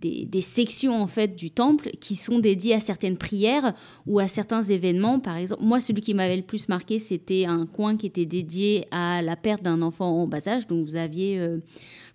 des, 0.01 0.41
sections 0.41 1.01
en 1.01 1.07
fait 1.07 1.35
du 1.35 1.51
temple 1.51 1.91
qui 2.01 2.17
sont 2.17 2.39
dédiées 2.39 2.75
à 2.75 2.81
certaines 2.81 3.17
prières 3.17 3.75
ou 4.07 4.19
à 4.19 4.29
certains 4.29 4.63
événements. 4.63 5.21
Par 5.21 5.37
exemple, 5.37 5.63
moi, 5.63 5.81
celui 5.81 6.01
qui 6.01 6.15
m'avait 6.15 6.37
le 6.37 6.43
plus 6.43 6.69
marqué, 6.69 6.99
c'était 6.99 7.45
un 7.45 7.67
coin 7.67 7.97
qui 7.97 8.07
était 8.07 8.27
dédié 8.27 8.87
à 8.91 9.23
la 9.23 9.37
perte 9.37 9.63
d'un 9.63 9.83
enfant 9.83 10.23
en 10.23 10.27
bas 10.27 10.47
âge. 10.49 10.67
Donc, 10.67 10.85
vous 10.85 10.97
aviez 10.97 11.39
euh, 11.39 11.59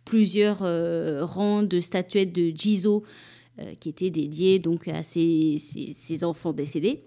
plusieurs 0.05 0.63
euh, 0.63 1.25
rangs 1.25 1.63
de 1.63 1.79
statuettes 1.79 2.33
de 2.33 2.51
Jizo 2.55 3.03
euh, 3.59 3.73
qui 3.79 3.89
étaient 3.89 4.09
dédiées 4.09 4.59
donc 4.59 4.87
à 4.87 5.03
ces, 5.03 5.57
ces 5.59 6.23
enfants 6.23 6.53
décédés 6.53 6.99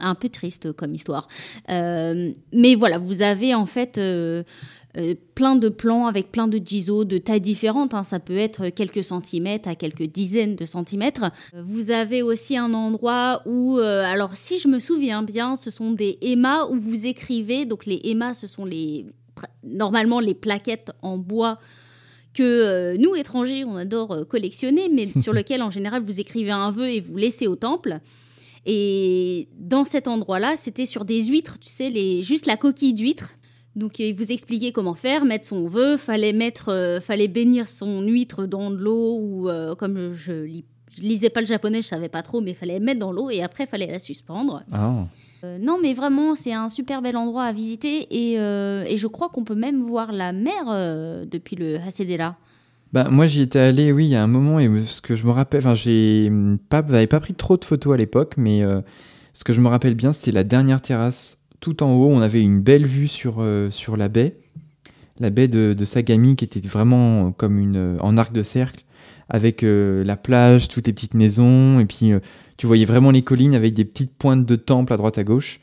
un 0.00 0.16
peu 0.16 0.28
triste 0.28 0.72
comme 0.72 0.94
histoire. 0.94 1.28
mais 1.68 2.74
voilà, 2.74 2.98
vous 2.98 3.22
avez 3.22 3.54
en 3.54 3.66
fait 3.66 4.00
plein 5.34 5.56
de 5.56 5.68
plans 5.68 6.06
avec 6.06 6.32
plein 6.32 6.48
de 6.48 6.60
jizo 6.64 7.04
de 7.04 7.18
tailles 7.18 7.40
différentes. 7.40 7.94
Hein. 7.94 8.04
Ça 8.04 8.20
peut 8.20 8.36
être 8.36 8.70
quelques 8.70 9.04
centimètres 9.04 9.68
à 9.68 9.74
quelques 9.74 10.04
dizaines 10.04 10.56
de 10.56 10.64
centimètres. 10.64 11.30
Euh, 11.54 11.62
vous 11.62 11.90
avez 11.90 12.22
aussi 12.22 12.56
un 12.56 12.72
endroit 12.74 13.42
où, 13.46 13.78
euh, 13.78 14.02
alors 14.04 14.36
si 14.36 14.58
je 14.58 14.68
me 14.68 14.78
souviens 14.78 15.22
bien, 15.22 15.56
ce 15.56 15.70
sont 15.70 15.92
des 15.92 16.18
émas 16.22 16.66
où 16.66 16.76
vous 16.76 17.06
écrivez. 17.06 17.66
Donc 17.66 17.86
les 17.86 18.00
émas, 18.04 18.34
ce 18.34 18.46
sont 18.46 18.64
les 18.64 19.06
normalement 19.64 20.18
les 20.18 20.32
plaquettes 20.32 20.92
en 21.02 21.18
bois 21.18 21.58
que 22.32 22.96
nous, 22.96 23.14
étrangers, 23.14 23.64
on 23.64 23.76
adore 23.76 24.26
collectionner, 24.28 24.88
mais 24.90 25.08
sur 25.20 25.32
lequel, 25.34 25.62
en 25.62 25.70
général, 25.70 26.02
vous 26.02 26.20
écrivez 26.20 26.50
un 26.50 26.70
vœu 26.70 26.88
et 26.88 27.00
vous 27.00 27.16
laissez 27.16 27.46
au 27.46 27.56
temple. 27.56 27.98
Et 28.66 29.48
dans 29.58 29.84
cet 29.84 30.08
endroit-là, 30.08 30.56
c'était 30.56 30.86
sur 30.86 31.04
des 31.04 31.22
huîtres, 31.22 31.58
tu 31.58 31.68
sais, 31.68 31.88
les, 31.88 32.22
juste 32.22 32.46
la 32.46 32.56
coquille 32.56 32.94
d'huître. 32.94 33.30
Donc 33.76 33.98
il 33.98 34.14
vous 34.14 34.32
expliquait 34.32 34.72
comment 34.72 34.94
faire, 34.94 35.26
mettre 35.26 35.44
son 35.44 35.68
vœu, 35.68 35.98
fallait 35.98 36.32
mettre, 36.32 36.70
euh, 36.70 36.98
fallait 36.98 37.28
bénir 37.28 37.68
son 37.68 38.00
huître 38.00 38.46
dans 38.46 38.70
de 38.70 38.76
l'eau 38.76 39.18
ou 39.20 39.50
euh, 39.50 39.74
comme 39.74 40.12
je, 40.12 40.62
lisais 40.98 41.28
pas 41.28 41.40
le 41.40 41.46
japonais, 41.46 41.82
je 41.82 41.88
savais 41.88 42.08
pas 42.08 42.22
trop, 42.22 42.40
mais 42.40 42.54
fallait 42.54 42.80
mettre 42.80 43.00
dans 43.00 43.12
l'eau 43.12 43.28
et 43.28 43.42
après 43.42 43.64
il 43.64 43.66
fallait 43.66 43.86
la 43.86 43.98
suspendre. 43.98 44.62
Ah. 44.72 45.04
Euh, 45.44 45.58
non, 45.60 45.78
mais 45.80 45.92
vraiment, 45.92 46.34
c'est 46.34 46.54
un 46.54 46.70
super 46.70 47.02
bel 47.02 47.18
endroit 47.18 47.44
à 47.44 47.52
visiter 47.52 48.06
et, 48.10 48.36
et 48.36 48.96
je 48.96 49.06
crois 49.06 49.28
qu'on 49.28 49.44
peut 49.44 49.54
même 49.54 49.82
voir 49.82 50.10
la 50.10 50.32
mer 50.32 51.26
depuis 51.26 51.56
le 51.56 51.76
Hasedera. 51.76 52.36
Bah, 52.94 53.08
moi, 53.10 53.26
j'y 53.26 53.42
étais 53.42 53.58
allé, 53.58 53.92
oui, 53.92 54.06
il 54.06 54.10
y 54.10 54.16
a 54.16 54.22
un 54.22 54.28
moment, 54.28 54.58
et 54.58 54.70
ce 54.86 55.02
que 55.02 55.14
je 55.14 55.26
me 55.26 55.32
rappelle, 55.32 55.60
enfin, 55.60 55.74
j'ai 55.74 56.32
pas, 56.70 56.82
pas 56.82 57.20
pris 57.20 57.34
trop 57.34 57.58
de 57.58 57.64
photos 57.66 57.92
à 57.92 57.96
l'époque, 57.98 58.34
mais 58.38 58.62
ce 59.34 59.44
que 59.44 59.52
je 59.52 59.60
me 59.60 59.68
rappelle 59.68 59.94
bien, 59.94 60.12
c'était 60.14 60.32
la 60.32 60.44
dernière 60.44 60.80
terrasse 60.80 61.36
tout 61.60 61.82
en 61.82 61.92
haut, 61.94 62.08
on 62.08 62.20
avait 62.20 62.40
une 62.40 62.60
belle 62.60 62.86
vue 62.86 63.08
sur, 63.08 63.36
euh, 63.38 63.70
sur 63.70 63.96
la 63.96 64.08
baie, 64.08 64.36
la 65.18 65.30
baie 65.30 65.48
de, 65.48 65.84
Sagami 65.84 66.36
qui 66.36 66.44
était 66.44 66.60
vraiment 66.60 67.32
comme 67.32 67.58
une 67.58 67.96
en 68.00 68.16
arc 68.16 68.32
de 68.32 68.42
cercle, 68.42 68.84
avec 69.28 69.62
euh, 69.62 70.04
la 70.04 70.16
plage, 70.16 70.68
toutes 70.68 70.86
les 70.86 70.92
petites 70.92 71.14
maisons, 71.14 71.80
et 71.80 71.86
puis 71.86 72.12
euh, 72.12 72.20
tu 72.56 72.66
voyais 72.66 72.84
vraiment 72.84 73.10
les 73.10 73.22
collines 73.22 73.54
avec 73.54 73.74
des 73.74 73.84
petites 73.84 74.12
pointes 74.12 74.44
de 74.44 74.56
temples 74.56 74.92
à 74.92 74.96
droite 74.96 75.18
à 75.18 75.24
gauche. 75.24 75.60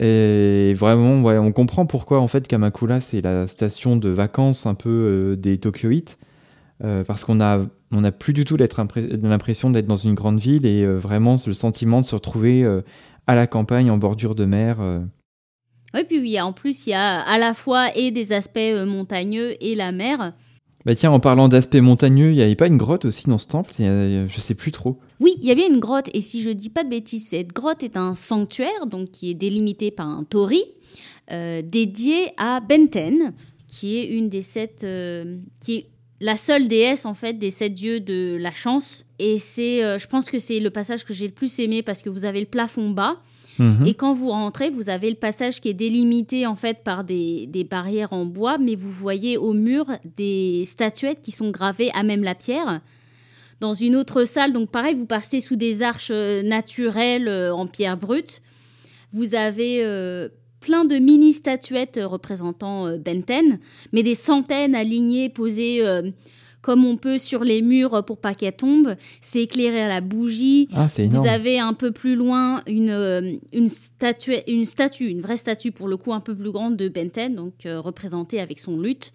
Et 0.00 0.74
vraiment, 0.74 1.22
on 1.22 1.52
comprend 1.52 1.84
pourquoi 1.84 2.20
en 2.20 2.26
fait 2.26 2.48
Kamakura 2.48 3.00
c'est 3.00 3.20
la 3.20 3.46
station 3.46 3.96
de 3.96 4.08
vacances 4.08 4.64
un 4.64 4.74
peu 4.74 5.36
des 5.38 5.58
Tokyoïtes. 5.58 6.18
parce 7.06 7.26
qu'on 7.26 7.40
a, 7.40 7.60
on 7.92 8.00
n'a 8.00 8.10
plus 8.10 8.32
du 8.32 8.46
tout 8.46 8.56
l'impression 8.56 9.70
d'être 9.70 9.86
dans 9.86 9.98
une 9.98 10.14
grande 10.14 10.40
ville 10.40 10.64
et 10.64 10.86
vraiment 10.86 11.36
le 11.46 11.52
sentiment 11.52 12.00
de 12.00 12.06
se 12.06 12.14
retrouver 12.14 12.66
à 13.26 13.34
la 13.34 13.46
campagne 13.46 13.90
en 13.90 13.98
bordure 13.98 14.34
de 14.34 14.44
mer. 14.44 14.78
Oui, 15.94 16.04
puis 16.04 16.20
oui, 16.20 16.40
en 16.40 16.52
plus, 16.52 16.86
il 16.86 16.90
y 16.90 16.94
a 16.94 17.20
à 17.20 17.38
la 17.38 17.54
fois 17.54 17.96
et 17.96 18.10
des 18.10 18.32
aspects 18.32 18.58
montagneux 18.86 19.54
et 19.60 19.74
la 19.74 19.92
mer. 19.92 20.32
Bah 20.84 20.96
tiens, 20.96 21.12
en 21.12 21.20
parlant 21.20 21.48
d'aspect 21.48 21.80
montagneux, 21.80 22.30
il 22.30 22.36
n'y 22.36 22.42
avait 22.42 22.56
pas 22.56 22.66
une 22.66 22.76
grotte 22.76 23.04
aussi 23.04 23.28
dans 23.28 23.38
ce 23.38 23.46
temple? 23.46 23.72
Je 23.78 24.40
sais 24.40 24.54
plus 24.54 24.72
trop. 24.72 24.98
Oui, 25.20 25.36
il 25.40 25.46
y 25.46 25.52
avait 25.52 25.68
une 25.68 25.78
grotte, 25.78 26.08
et 26.12 26.20
si 26.20 26.42
je 26.42 26.50
dis 26.50 26.70
pas 26.70 26.82
de 26.82 26.88
bêtises, 26.88 27.28
cette 27.28 27.52
grotte 27.52 27.84
est 27.84 27.96
un 27.96 28.14
sanctuaire, 28.14 28.86
donc 28.86 29.12
qui 29.12 29.30
est 29.30 29.34
délimité 29.34 29.92
par 29.92 30.08
un 30.08 30.24
tori, 30.24 30.64
euh, 31.30 31.62
dédié 31.62 32.32
à 32.36 32.60
Benten, 32.60 33.32
qui 33.68 33.96
est 33.96 34.06
une 34.08 34.28
des 34.28 34.42
sept, 34.42 34.82
euh, 34.82 35.36
qui 35.60 35.76
est 35.76 35.86
la 36.20 36.36
seule 36.36 36.66
déesse 36.66 37.06
en 37.06 37.14
fait 37.14 37.34
des 37.34 37.52
sept 37.52 37.74
dieux 37.74 38.00
de 38.00 38.36
la 38.40 38.50
chance. 38.50 39.04
Et 39.22 39.38
c'est, 39.38 39.84
euh, 39.84 39.98
je 39.98 40.06
pense 40.06 40.28
que 40.28 40.38
c'est 40.38 40.58
le 40.58 40.70
passage 40.70 41.04
que 41.04 41.14
j'ai 41.14 41.26
le 41.26 41.32
plus 41.32 41.58
aimé 41.58 41.82
parce 41.82 42.02
que 42.02 42.10
vous 42.10 42.24
avez 42.24 42.40
le 42.40 42.46
plafond 42.46 42.90
bas 42.90 43.18
Mhm. 43.58 43.86
Et 43.86 43.94
quand 43.94 44.14
vous 44.14 44.30
rentrez, 44.30 44.70
vous 44.70 44.88
avez 44.88 45.10
le 45.10 45.16
passage 45.16 45.60
qui 45.60 45.68
est 45.68 45.74
délimité 45.74 46.46
en 46.46 46.56
fait 46.56 46.82
par 46.84 47.04
des, 47.04 47.66
barrières 47.68 48.12
en 48.12 48.24
bois, 48.24 48.58
mais 48.58 48.74
vous 48.74 48.90
voyez 48.90 49.36
au 49.36 49.52
mur 49.52 49.86
des 50.16 50.64
statuettes 50.66 51.20
qui 51.22 51.32
sont 51.32 51.50
gravées 51.50 51.90
à 51.94 52.02
même 52.02 52.22
la 52.22 52.34
pierre. 52.34 52.80
Dans 53.60 53.74
une 53.74 53.94
autre 53.94 54.24
salle, 54.24 54.52
donc 54.52 54.70
pareil, 54.70 54.94
vous 54.94 55.06
passez 55.06 55.40
sous 55.40 55.56
des 55.56 55.82
arches 55.82 56.10
euh, 56.10 56.42
naturelles 56.42 57.28
euh, 57.28 57.54
en 57.54 57.66
pierre 57.66 57.96
brute. 57.96 58.42
Vous 59.12 59.36
avez 59.36 59.84
euh, 59.84 60.28
plein 60.58 60.84
de 60.84 60.96
mini 60.96 61.32
statuettes 61.32 62.00
représentant 62.02 62.96
Benten, 62.98 63.60
mais 63.92 64.02
des 64.02 64.14
centaines 64.14 64.74
alignées, 64.74 65.28
posées 65.28 65.84
comme 66.62 66.84
on 66.84 66.96
peut 66.96 67.18
sur 67.18 67.44
les 67.44 67.60
murs 67.60 68.04
pour 68.04 68.18
pas 68.18 68.34
qu'elle 68.34 68.56
tombe. 68.56 68.94
C'est 69.20 69.42
éclairé 69.42 69.82
à 69.82 69.88
la 69.88 70.00
bougie. 70.00 70.68
Ah, 70.72 70.86
Vous 70.86 71.26
avez 71.26 71.58
un 71.58 71.74
peu 71.74 71.90
plus 71.90 72.14
loin 72.14 72.62
une, 72.66 72.90
euh, 72.90 73.32
une, 73.52 73.68
statue, 73.68 74.36
une 74.46 74.64
statue, 74.64 75.08
une 75.08 75.20
vraie 75.20 75.36
statue 75.36 75.72
pour 75.72 75.88
le 75.88 75.96
coup 75.96 76.12
un 76.14 76.20
peu 76.20 76.34
plus 76.34 76.52
grande 76.52 76.76
de 76.76 76.88
Benten, 76.88 77.34
donc 77.34 77.66
euh, 77.66 77.80
représentée 77.80 78.40
avec 78.40 78.60
son 78.60 78.80
luth. 78.80 79.12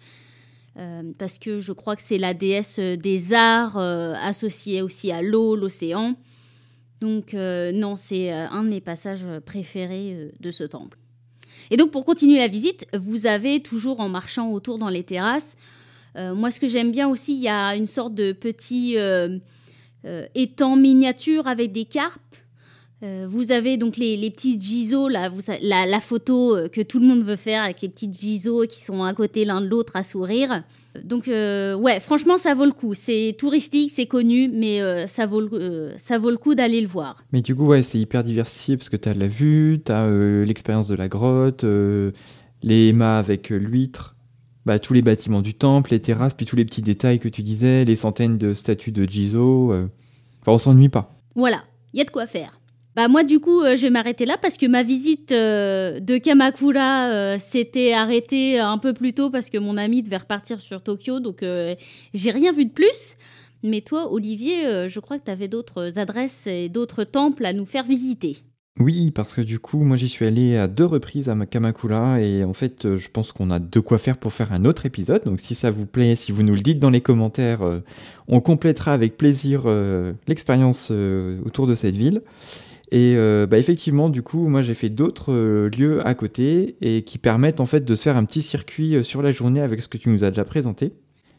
Euh, 0.76 1.02
parce 1.18 1.40
que 1.40 1.58
je 1.58 1.72
crois 1.72 1.96
que 1.96 2.02
c'est 2.02 2.18
la 2.18 2.34
déesse 2.34 2.78
des 2.78 3.32
arts 3.32 3.78
associée 3.78 4.82
aussi 4.82 5.10
à 5.10 5.22
l'eau, 5.22 5.56
l'océan. 5.56 6.14
Donc 7.00 7.32
non, 7.32 7.96
c'est 7.96 8.30
un 8.30 8.62
de 8.64 8.68
mes 8.68 8.80
passages 8.80 9.24
préférés 9.46 10.32
de 10.38 10.50
ce 10.50 10.64
temple. 10.64 10.98
Et 11.70 11.76
donc 11.76 11.90
pour 11.90 12.04
continuer 12.04 12.38
la 12.38 12.48
visite, 12.48 12.86
vous 12.96 13.26
avez 13.26 13.60
toujours 13.60 14.00
en 14.00 14.08
marchant 14.08 14.50
autour 14.50 14.78
dans 14.78 14.88
les 14.88 15.02
terrasses, 15.02 15.56
moi, 16.16 16.50
ce 16.50 16.60
que 16.60 16.66
j'aime 16.66 16.90
bien 16.90 17.08
aussi, 17.08 17.34
il 17.34 17.42
y 17.42 17.48
a 17.48 17.76
une 17.76 17.86
sorte 17.86 18.14
de 18.14 18.32
petit 18.32 18.96
euh, 18.96 19.38
euh, 20.04 20.26
étang 20.34 20.76
miniature 20.76 21.46
avec 21.46 21.72
des 21.72 21.84
carpes. 21.84 22.20
vous 23.02 23.52
avez 23.52 23.76
donc 23.76 23.96
les, 23.96 24.30
petits 24.30 24.58
vous, 24.92 25.08
la, 25.08 26.00
photo 26.00 26.56
que 26.72 26.80
tout 26.82 26.98
le 26.98 27.06
monde 27.06 27.22
veut 27.22 27.36
faire 27.36 27.62
avec 27.62 27.80
les 27.82 27.88
petits 27.88 28.12
giseaux 28.12 28.66
qui 28.66 28.80
sont 28.80 29.04
à 29.04 29.14
côté 29.14 29.44
l'un 29.44 29.60
de 29.60 29.66
l'autre 29.66 29.94
à 29.94 30.02
sourire. 30.02 30.64
Donc, 31.04 31.28
ouais, 31.28 32.00
franchement, 32.00 32.38
ça 32.38 32.54
vaut 32.54 32.64
le 32.64 32.72
coup. 32.72 32.94
C'est 32.94 33.36
touristique, 33.38 33.92
c'est 33.94 34.06
connu, 34.06 34.48
mais 34.48 35.06
ça, 35.06 35.26
vaut 35.26 35.40
le, 35.40 35.92
ça 35.96 36.18
vaut 36.18 36.30
le 36.30 36.38
coup 36.38 36.56
d'aller 36.56 36.80
le 36.80 36.88
voir. 36.88 37.22
Mais 37.32 37.40
du 37.40 37.54
coup, 37.54 37.66
ouais, 37.66 37.84
c'est 37.84 38.00
hyper 38.00 38.24
diversifié 38.24 38.76
parce 38.76 38.88
que 38.88 38.96
tu 38.96 39.08
as 39.08 39.14
la 39.14 39.28
vue, 39.28 39.80
tu 39.84 39.92
as 39.92 40.08
l'expérience 40.44 40.88
de 40.88 40.96
la 40.96 41.06
grotte, 41.06 41.64
les 42.62 42.92
mâts 42.92 43.18
avec 43.18 43.50
l'huître. 43.50 44.16
Bah, 44.68 44.78
tous 44.78 44.92
les 44.92 45.00
bâtiments 45.00 45.40
du 45.40 45.54
temple, 45.54 45.92
les 45.92 46.00
terrasses, 46.00 46.34
puis 46.34 46.44
tous 46.44 46.54
les 46.54 46.66
petits 46.66 46.82
détails 46.82 47.20
que 47.20 47.28
tu 47.30 47.42
disais, 47.42 47.86
les 47.86 47.96
centaines 47.96 48.36
de 48.36 48.52
statues 48.52 48.92
de 48.92 49.06
Jizo. 49.06 49.72
Euh. 49.72 49.88
Enfin, 50.42 50.52
on 50.52 50.58
s'ennuie 50.58 50.90
pas. 50.90 51.10
Voilà, 51.34 51.62
il 51.94 51.98
y 51.98 52.02
a 52.02 52.04
de 52.04 52.10
quoi 52.10 52.26
faire. 52.26 52.60
Bah 52.94 53.08
moi 53.08 53.24
du 53.24 53.40
coup 53.40 53.62
euh, 53.62 53.76
je 53.76 53.82
vais 53.82 53.90
m'arrêter 53.90 54.26
là 54.26 54.36
parce 54.36 54.58
que 54.58 54.66
ma 54.66 54.82
visite 54.82 55.32
euh, 55.32 56.00
de 56.00 56.18
Kamakura 56.18 57.38
s'était 57.38 57.94
arrêtée 57.94 58.58
un 58.58 58.76
peu 58.76 58.92
plus 58.92 59.14
tôt 59.14 59.30
parce 59.30 59.48
que 59.48 59.56
mon 59.56 59.78
ami 59.78 60.02
devait 60.02 60.16
repartir 60.18 60.60
sur 60.60 60.82
Tokyo 60.82 61.20
donc 61.20 61.42
j'ai 62.12 62.30
rien 62.30 62.52
vu 62.52 62.66
de 62.66 62.72
plus. 62.72 63.16
Mais 63.62 63.80
toi 63.80 64.12
Olivier, 64.12 64.88
je 64.88 65.00
crois 65.00 65.18
que 65.18 65.24
tu 65.24 65.30
avais 65.30 65.48
d'autres 65.48 65.98
adresses 65.98 66.46
et 66.46 66.68
d'autres 66.68 67.04
temples 67.04 67.46
à 67.46 67.54
nous 67.54 67.66
faire 67.66 67.84
visiter. 67.84 68.36
Oui, 68.80 69.10
parce 69.10 69.34
que 69.34 69.40
du 69.40 69.58
coup, 69.58 69.82
moi 69.82 69.96
j'y 69.96 70.08
suis 70.08 70.24
allé 70.24 70.56
à 70.56 70.68
deux 70.68 70.84
reprises 70.84 71.28
à 71.28 71.34
Kamakura 71.46 72.20
et 72.20 72.44
en 72.44 72.52
fait, 72.52 72.84
euh, 72.84 72.96
je 72.96 73.08
pense 73.08 73.32
qu'on 73.32 73.50
a 73.50 73.58
de 73.58 73.80
quoi 73.80 73.98
faire 73.98 74.16
pour 74.18 74.32
faire 74.32 74.52
un 74.52 74.64
autre 74.64 74.86
épisode. 74.86 75.24
Donc 75.24 75.40
si 75.40 75.56
ça 75.56 75.70
vous 75.70 75.84
plaît, 75.84 76.14
si 76.14 76.30
vous 76.30 76.44
nous 76.44 76.54
le 76.54 76.60
dites 76.60 76.78
dans 76.78 76.90
les 76.90 77.00
commentaires, 77.00 77.62
euh, 77.62 77.80
on 78.28 78.40
complétera 78.40 78.92
avec 78.92 79.16
plaisir 79.16 79.62
euh, 79.66 80.12
l'expérience 80.28 80.92
autour 81.44 81.66
de 81.66 81.74
cette 81.74 81.96
ville. 81.96 82.22
Et 82.90 83.16
bah, 83.50 83.58
effectivement, 83.58 84.08
du 84.08 84.22
coup, 84.22 84.48
moi 84.48 84.62
j'ai 84.62 84.74
fait 84.74 84.88
d'autres 84.88 85.68
lieux 85.76 86.06
à 86.06 86.14
côté 86.14 86.76
et 86.80 87.02
qui 87.02 87.18
permettent 87.18 87.60
en 87.60 87.66
fait 87.66 87.84
de 87.84 87.94
se 87.94 88.04
faire 88.04 88.16
un 88.16 88.24
petit 88.24 88.40
circuit 88.40 89.04
sur 89.04 89.20
la 89.20 89.30
journée 89.30 89.60
avec 89.60 89.82
ce 89.82 89.88
que 89.88 89.98
tu 89.98 90.08
nous 90.08 90.24
as 90.24 90.30
déjà 90.30 90.44
présenté. 90.44 90.92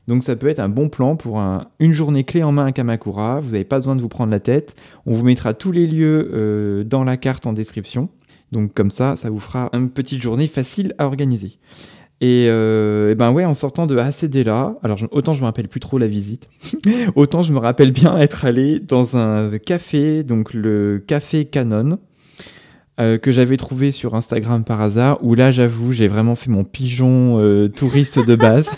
Donc 0.09 0.23
ça 0.23 0.35
peut 0.35 0.47
être 0.47 0.59
un 0.59 0.69
bon 0.69 0.89
plan 0.89 1.15
pour 1.15 1.39
une 1.79 1.93
journée 1.93 2.23
clé 2.23 2.41
en 2.41 2.51
main 2.51 2.65
à 2.65 2.71
Kamakura. 2.71 3.39
Vous 3.39 3.51
n'avez 3.51 3.63
pas 3.63 3.77
besoin 3.77 3.95
de 3.95 4.01
vous 4.01 4.09
prendre 4.09 4.31
la 4.31 4.39
tête. 4.39 4.73
On 5.05 5.13
vous 5.13 5.23
mettra 5.23 5.53
tous 5.53 5.71
les 5.71 5.85
lieux 5.85 6.31
euh, 6.33 6.83
dans 6.83 7.03
la 7.03 7.15
carte 7.15 7.45
en 7.45 7.53
description. 7.53 8.09
Donc 8.51 8.73
comme 8.73 8.89
ça, 8.89 9.15
ça 9.15 9.29
vous 9.29 9.37
fera 9.37 9.69
une 9.71 9.91
petite 9.91 10.19
journée 10.19 10.47
facile 10.47 10.95
à 10.97 11.05
organiser. 11.05 11.59
Et, 12.21 12.47
euh, 12.49 13.13
ben 13.13 13.31
ouais, 13.31 13.45
en 13.45 13.53
sortant 13.53 13.85
de 13.85 13.95
Hasedela, 13.97 14.77
alors 14.81 14.97
autant 15.11 15.33
je 15.33 15.41
me 15.41 15.45
rappelle 15.45 15.67
plus 15.67 15.79
trop 15.79 15.99
la 15.99 16.07
visite, 16.07 16.49
autant 17.15 17.43
je 17.43 17.53
me 17.53 17.59
rappelle 17.59 17.91
bien 17.91 18.17
être 18.17 18.45
allé 18.45 18.79
dans 18.79 19.15
un 19.15 19.57
café, 19.59 20.23
donc 20.23 20.55
le 20.55 21.03
café 21.05 21.45
Canon, 21.45 21.99
euh, 22.99 23.17
que 23.17 23.31
j'avais 23.31 23.55
trouvé 23.55 23.93
sur 23.93 24.13
Instagram 24.15 24.65
par 24.65 24.81
hasard, 24.81 25.23
où 25.23 25.33
là 25.33 25.51
j'avoue 25.51 25.93
j'ai 25.93 26.07
vraiment 26.07 26.35
fait 26.35 26.49
mon 26.49 26.65
pigeon 26.65 27.37
euh, 27.39 27.69
touriste 27.69 28.19
de 28.19 28.35
base. 28.35 28.69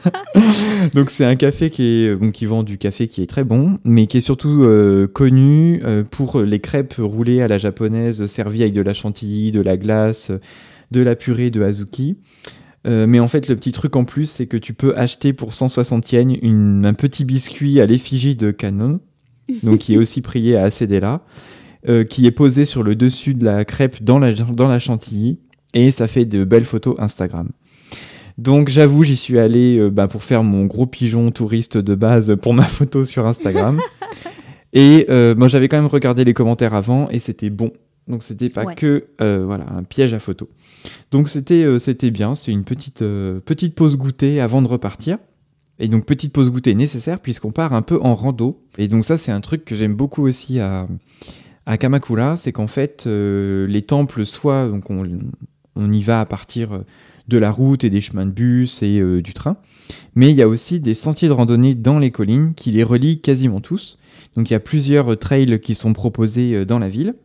Donc 0.94 1.10
c'est 1.10 1.26
un 1.26 1.36
café 1.36 1.72
bon, 2.20 2.30
qui 2.30 2.46
vend 2.46 2.62
du 2.62 2.78
café 2.78 3.08
qui 3.08 3.24
est 3.24 3.28
très 3.28 3.44
bon, 3.44 3.80
mais 3.84 4.06
qui 4.06 4.18
est 4.18 4.22
surtout 4.22 4.62
euh, 4.62 5.08
connu 5.08 5.82
pour 6.12 6.40
les 6.42 6.60
crêpes 6.60 6.94
roulées 7.00 7.42
à 7.42 7.48
la 7.48 7.58
japonaise, 7.58 8.24
servies 8.28 8.62
avec 8.62 8.74
de 8.74 8.82
la 8.82 8.94
chantilly, 8.94 9.52
de 9.52 9.62
la 9.62 9.76
glace, 9.76 10.32
de 10.92 11.02
la 11.02 11.16
purée 11.16 11.50
de 11.50 11.64
azuki. 11.64 12.18
mais 12.86 13.20
en 13.20 13.28
fait, 13.28 13.48
le 13.48 13.56
petit 13.56 13.72
truc 13.72 13.96
en 13.96 14.06
plus, 14.06 14.30
c'est 14.30 14.46
que 14.46 14.58
tu 14.58 14.74
peux 14.74 14.96
acheter 14.96 15.34
pour 15.34 15.56
160 15.56 16.12
yens 16.12 16.38
un 16.86 16.94
petit 16.94 17.26
biscuit 17.26 17.82
à 17.82 17.88
l'effigie 17.88 18.36
de 18.36 18.52
Canon, 18.52 19.00
donc 19.64 19.80
qui 19.80 19.96
est 19.96 19.98
aussi 19.98 20.22
prié 20.22 20.58
à 20.58 20.66
Acedela. 20.66 21.24
Euh, 21.90 22.04
qui 22.04 22.28
est 22.28 22.32
posé 22.32 22.66
sur 22.66 22.84
le 22.84 22.96
dessus 22.96 23.34
de 23.34 23.44
la 23.44 23.66
crêpe 23.66 24.04
dans 24.04 24.20
la, 24.20 24.32
dans 24.34 24.68
la 24.68 24.78
chantilly 24.78 25.40
et 25.74 25.90
ça 25.90 26.06
fait 26.06 26.26
de 26.26 26.44
belles 26.44 26.64
photos 26.64 26.96
Instagram. 27.00 27.50
Donc 28.38 28.70
j'avoue, 28.70 29.04
j'y 29.04 29.16
suis 29.16 29.40
allé 29.40 29.80
euh, 29.80 29.90
bah, 29.90 30.08
pour 30.08 30.24
faire 30.24 30.44
mon 30.44 30.66
gros 30.66 30.86
pigeon 30.86 31.32
touriste 31.32 31.80
de 31.80 31.96
base 31.96 32.36
pour 32.40 32.54
ma 32.54 32.62
photo 32.68 33.04
sur 33.04 33.26
Instagram. 33.26 33.82
et 34.74 35.08
euh, 35.10 35.34
moi 35.34 35.48
j'avais 35.48 35.68
quand 35.70 35.78
même 35.78 35.88
regardé 35.88 36.24
les 36.24 36.36
commentaires 36.36 36.76
avant 36.76 37.10
et 37.10 37.18
c'était 37.18 37.50
bon. 37.50 37.74
Donc 38.08 38.22
c'était 38.22 38.50
pas 38.50 38.76
que 38.76 39.08
voilà 39.18 39.66
un 39.76 39.82
piège 39.82 40.14
à 40.14 40.20
photo. 40.20 40.50
Donc 41.10 41.30
c'était 41.30 41.80
c'était 41.80 42.12
bien, 42.12 42.36
c'était 42.36 42.52
une 42.52 42.64
petite 42.64 43.00
petite 43.00 43.74
pause 43.74 43.98
goûter 43.98 44.40
avant 44.40 44.62
de 44.62 44.68
repartir. 44.68 45.18
Et 45.80 45.88
donc 45.88 46.06
petite 46.06 46.32
pause 46.32 46.52
goûter 46.52 46.76
nécessaire 46.76 47.20
puisqu'on 47.20 47.52
part 47.52 47.74
un 47.74 47.82
peu 47.82 48.00
en 48.04 48.14
rando. 48.14 48.62
Et 48.78 48.88
donc 48.88 49.04
ça 49.04 49.18
c'est 49.18 49.32
un 49.32 49.42
truc 49.42 49.66
que 49.66 49.74
j'aime 49.74 49.96
beaucoup 49.96 50.28
aussi 50.28 50.60
à 50.60 50.88
à 51.66 51.78
Kamakura, 51.78 52.38
c'est 52.38 52.52
qu'en 52.52 52.68
fait, 52.68 53.06
euh, 53.08 53.68
les 53.68 53.84
temples, 53.84 54.26
soit 54.26 54.68
donc 54.68 54.90
on, 54.90 55.92
y 55.92 56.02
va 56.02 56.22
à 56.22 56.26
partir 56.26 56.84
de 57.28 57.38
la 57.38 57.52
route 57.52 57.84
et 57.84 57.90
des 57.90 58.02
chemins 58.02 58.26
de 58.26 58.32
bus 58.32 58.82
et 58.82 59.00
euh, 59.00 59.22
du 59.22 59.34
train, 59.34 59.58
mais 60.16 60.32
il 60.32 60.36
y 60.36 60.42
a 60.42 60.48
aussi 60.48 60.80
des 60.80 60.96
sentiers 60.96 61.28
de 61.28 61.34
randonnée 61.34 61.76
dans 61.76 62.00
les 62.00 62.12
collines 62.12 62.54
qui 62.56 62.72
les 62.72 62.84
relient 62.84 63.22
quasiment 63.22 63.62
tous. 63.62 63.98
Donc 64.36 64.50
il 64.50 64.54
y 64.54 64.56
a 64.56 64.60
plusieurs 64.60 65.18
trails 65.20 65.60
qui 65.60 65.76
sont 65.76 65.94
proposés 65.94 66.54
euh, 66.56 66.66
dans 66.66 66.80
la 66.80 66.90
ville. 66.90 67.16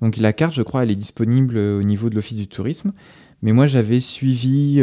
Donc 0.00 0.16
la 0.16 0.32
carte, 0.32 0.54
je 0.54 0.62
crois, 0.62 0.82
elle 0.82 0.90
est 0.90 0.96
disponible 0.96 1.56
au 1.56 1.82
niveau 1.82 2.10
de 2.10 2.14
l'Office 2.14 2.36
du 2.36 2.48
tourisme. 2.48 2.92
Mais 3.40 3.52
moi, 3.52 3.66
j'avais 3.66 3.98
suivi 3.98 4.80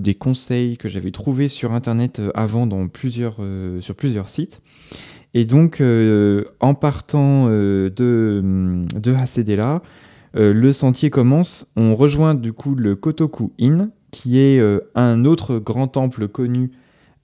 des 0.00 0.14
conseils 0.14 0.76
que 0.76 0.88
j'avais 0.88 1.12
trouvés 1.12 1.48
sur 1.48 1.72
Internet 1.72 2.20
avant 2.34 2.66
dans 2.66 2.88
plusieurs, 2.88 3.36
sur 3.80 3.94
plusieurs 3.94 4.28
sites. 4.28 4.60
Et 5.34 5.44
donc, 5.44 5.80
euh, 5.80 6.44
en 6.60 6.74
partant 6.74 7.46
euh, 7.48 7.88
de, 7.88 8.42
de 8.98 9.14
euh, 9.14 10.52
le 10.52 10.72
sentier 10.72 11.10
commence. 11.10 11.66
On 11.76 11.94
rejoint 11.94 12.34
du 12.34 12.52
coup 12.52 12.74
le 12.74 12.94
Kotoku 12.94 13.52
Inn, 13.58 13.90
qui 14.10 14.38
est 14.38 14.60
un 14.94 15.24
autre 15.24 15.58
grand 15.58 15.88
temple 15.88 16.28
connu 16.28 16.70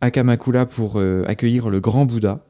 à 0.01 0.11
Kamakura 0.11 0.65
pour 0.65 1.03
accueillir 1.27 1.69
le 1.69 1.81
grand 1.81 2.07
Bouddha. 2.07 2.47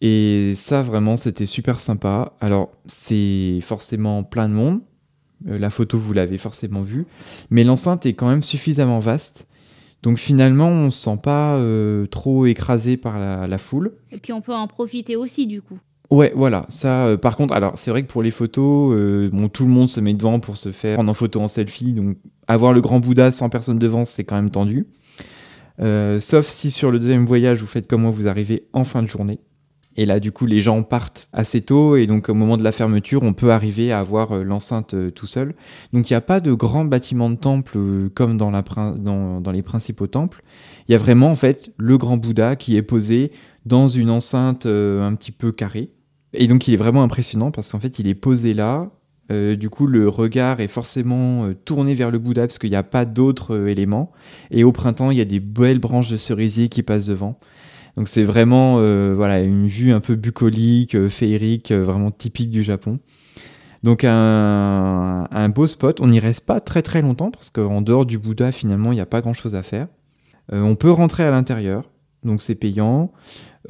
Et 0.00 0.54
ça, 0.56 0.82
vraiment, 0.82 1.16
c'était 1.16 1.46
super 1.46 1.80
sympa. 1.80 2.32
Alors, 2.40 2.72
c'est 2.86 3.60
forcément 3.62 4.24
plein 4.24 4.48
de 4.48 4.54
monde. 4.54 4.80
la 5.44 5.70
photo, 5.70 5.98
vous 5.98 6.12
l'avez 6.12 6.36
forcément 6.36 6.82
vue. 6.82 7.06
Mais 7.50 7.62
l'enceinte 7.62 8.06
est 8.06 8.14
quand 8.14 8.28
même 8.28 8.42
suffisamment 8.42 8.98
vaste 8.98 9.46
Donc 10.06 10.18
finalement, 10.18 10.68
on 10.68 10.88
se 10.88 10.98
sent 11.00 11.18
pas 11.22 11.60
trop 12.10 12.46
écrasé 12.46 12.96
par 12.96 13.18
la, 13.18 13.46
la, 13.46 13.58
foule. 13.58 13.92
Et 14.12 14.18
puis 14.18 14.32
on 14.32 14.40
peut 14.40 14.54
en 14.54 14.68
profiter 14.68 15.16
aussi 15.16 15.46
du 15.46 15.60
coup. 15.60 15.78
Ouais, 16.10 16.32
voilà. 16.36 16.66
Ça, 16.68 17.06
euh, 17.06 17.16
par 17.16 17.36
contre, 17.36 17.54
alors 17.54 17.78
c'est 17.78 17.90
vrai 17.90 18.02
que 18.02 18.08
pour 18.08 18.22
les 18.22 18.30
photos, 18.30 18.94
euh, 18.94 19.28
bon, 19.32 19.48
tout 19.48 19.64
le 19.64 19.70
monde 19.70 19.88
se 19.88 20.00
met 20.00 20.14
devant 20.14 20.38
pour 20.40 20.56
se 20.56 20.70
faire 20.70 20.94
prendre 20.94 21.10
en 21.10 21.14
photo 21.14 21.40
en 21.40 21.48
selfie. 21.48 21.92
Donc, 21.92 22.16
avoir 22.46 22.72
le 22.72 22.80
grand 22.80 23.00
Bouddha 23.00 23.32
sans 23.32 23.48
personne 23.48 23.78
devant, 23.78 24.04
c'est 24.04 24.24
quand 24.24 24.36
même 24.36 24.50
tendu. 24.50 24.86
Euh, 25.80 26.20
sauf 26.20 26.46
si 26.46 26.70
sur 26.70 26.90
le 26.90 26.98
deuxième 26.98 27.26
voyage, 27.26 27.60
vous 27.60 27.66
faites 27.66 27.86
comme 27.86 28.02
moi, 28.02 28.10
vous 28.10 28.28
arrivez 28.28 28.66
en 28.72 28.84
fin 28.84 29.02
de 29.02 29.08
journée. 29.08 29.40
Et 29.96 30.06
là, 30.06 30.20
du 30.20 30.32
coup, 30.32 30.46
les 30.46 30.60
gens 30.60 30.82
partent 30.82 31.28
assez 31.32 31.62
tôt. 31.62 31.96
Et 31.96 32.06
donc, 32.06 32.28
au 32.28 32.34
moment 32.34 32.56
de 32.56 32.64
la 32.64 32.72
fermeture, 32.72 33.22
on 33.22 33.32
peut 33.32 33.50
arriver 33.50 33.92
à 33.92 33.98
avoir 33.98 34.36
l'enceinte 34.44 34.94
tout 35.14 35.26
seul. 35.26 35.54
Donc, 35.92 36.10
il 36.10 36.12
n'y 36.12 36.16
a 36.16 36.20
pas 36.20 36.40
de 36.40 36.52
grands 36.52 36.84
bâtiments 36.84 37.30
de 37.30 37.36
temple 37.36 37.78
comme 38.14 38.36
dans, 38.36 39.52
les 39.52 39.62
principaux 39.62 40.06
temples. 40.06 40.42
Il 40.88 40.92
y 40.92 40.94
a 40.94 40.98
vraiment, 40.98 41.30
en 41.30 41.36
fait, 41.36 41.72
le 41.78 41.96
grand 41.98 42.16
Bouddha 42.16 42.56
qui 42.56 42.76
est 42.76 42.82
posé 42.82 43.32
dans 43.64 43.88
une 43.88 44.10
enceinte 44.10 44.66
un 44.66 45.14
petit 45.14 45.32
peu 45.32 45.50
carrée. 45.50 45.90
Et 46.36 46.46
donc 46.46 46.68
il 46.68 46.74
est 46.74 46.76
vraiment 46.76 47.02
impressionnant 47.02 47.50
parce 47.50 47.72
qu'en 47.72 47.80
fait 47.80 47.98
il 47.98 48.08
est 48.08 48.14
posé 48.14 48.54
là. 48.54 48.90
Euh, 49.32 49.56
du 49.56 49.70
coup, 49.70 49.88
le 49.88 50.08
regard 50.08 50.60
est 50.60 50.68
forcément 50.68 51.46
euh, 51.46 51.54
tourné 51.54 51.94
vers 51.94 52.12
le 52.12 52.18
Bouddha 52.20 52.42
parce 52.42 52.58
qu'il 52.58 52.70
n'y 52.70 52.76
a 52.76 52.84
pas 52.84 53.04
d'autres 53.04 53.56
euh, 53.56 53.66
éléments. 53.66 54.12
Et 54.52 54.62
au 54.62 54.70
printemps, 54.70 55.10
il 55.10 55.18
y 55.18 55.20
a 55.20 55.24
des 55.24 55.40
belles 55.40 55.80
branches 55.80 56.10
de 56.10 56.16
cerisier 56.16 56.68
qui 56.68 56.84
passent 56.84 57.06
devant. 57.06 57.40
Donc 57.96 58.08
c'est 58.08 58.24
vraiment 58.24 58.76
voilà 59.14 59.40
une 59.40 59.66
vue 59.66 59.92
un 59.92 60.00
peu 60.00 60.16
bucolique, 60.16 61.08
féerique, 61.08 61.72
vraiment 61.72 62.10
typique 62.10 62.50
du 62.50 62.62
Japon. 62.62 62.98
Donc 63.82 64.04
un, 64.04 65.28
un, 65.30 65.48
beau 65.48 65.66
spot. 65.66 66.00
On 66.00 66.08
n'y 66.08 66.20
reste 66.20 66.44
pas 66.44 66.60
très 66.60 66.82
très 66.82 67.00
longtemps 67.00 67.30
parce 67.30 67.48
qu'en 67.48 67.80
dehors 67.80 68.04
du 68.04 68.18
Bouddha, 68.18 68.52
finalement, 68.52 68.92
il 68.92 68.96
n'y 68.96 69.00
a 69.00 69.06
pas 69.06 69.22
grand 69.22 69.32
chose 69.32 69.54
à 69.54 69.62
faire. 69.62 69.86
on 70.52 70.74
peut 70.74 70.90
rentrer 70.90 71.24
à 71.24 71.30
l'intérieur, 71.30 71.84
donc 72.22 72.42
c'est 72.42 72.54
payant. 72.54 73.12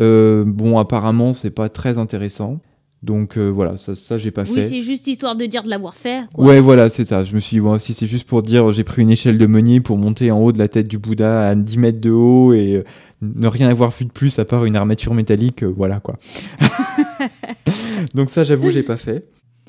Euh, 0.01 0.45
bon, 0.47 0.79
apparemment, 0.79 1.33
c'est 1.33 1.51
pas 1.51 1.69
très 1.69 1.99
intéressant. 1.99 2.61
Donc 3.03 3.37
euh, 3.37 3.49
voilà, 3.49 3.77
ça, 3.77 3.95
ça 3.95 4.19
j'ai 4.19 4.31
pas 4.31 4.45
fait. 4.45 4.53
Oui, 4.53 4.63
c'est 4.69 4.81
juste 4.81 5.07
histoire 5.07 5.37
de 5.37 5.47
dire 5.47 5.63
de 5.63 5.69
l'avoir 5.69 5.95
fait. 5.95 6.23
Ouais, 6.37 6.61
voilà, 6.61 6.89
c'est 6.89 7.05
ça. 7.05 7.25
Je 7.25 7.35
me 7.35 7.41
suis 7.41 7.57
dit, 7.57 7.61
bon, 7.61 7.79
si 7.79 7.95
c'est 7.95 8.07
juste 8.07 8.27
pour 8.27 8.43
dire, 8.43 8.73
j'ai 8.73 8.85
pris 8.85 9.03
une 9.03 9.11
échelle 9.11 9.39
de 9.39 9.47
meunier 9.47 9.81
pour 9.81 9.97
monter 9.97 10.31
en 10.31 10.41
haut 10.41 10.51
de 10.51 10.59
la 10.59 10.69
tête 10.69 10.89
du 10.89 10.99
Bouddha 10.99 11.49
à 11.49 11.55
10 11.55 11.79
mètres 11.79 12.01
de 12.01 12.11
haut 12.11 12.53
et 12.53 12.77
euh, 12.77 12.85
ne 13.23 13.49
rien 13.49 13.69
avoir 13.69 13.91
vu 13.91 14.05
de 14.05 14.11
plus 14.11 14.39
à 14.39 14.45
part 14.45 14.65
une 14.65 14.77
armature 14.77 15.15
métallique, 15.15 15.63
voilà 15.63 16.01
quoi. 16.01 16.17
Donc 18.15 18.31
ça, 18.31 18.45
j'avoue, 18.45 18.71
j'ai 18.71 18.83
pas 18.83 18.97
fait. 18.97 19.29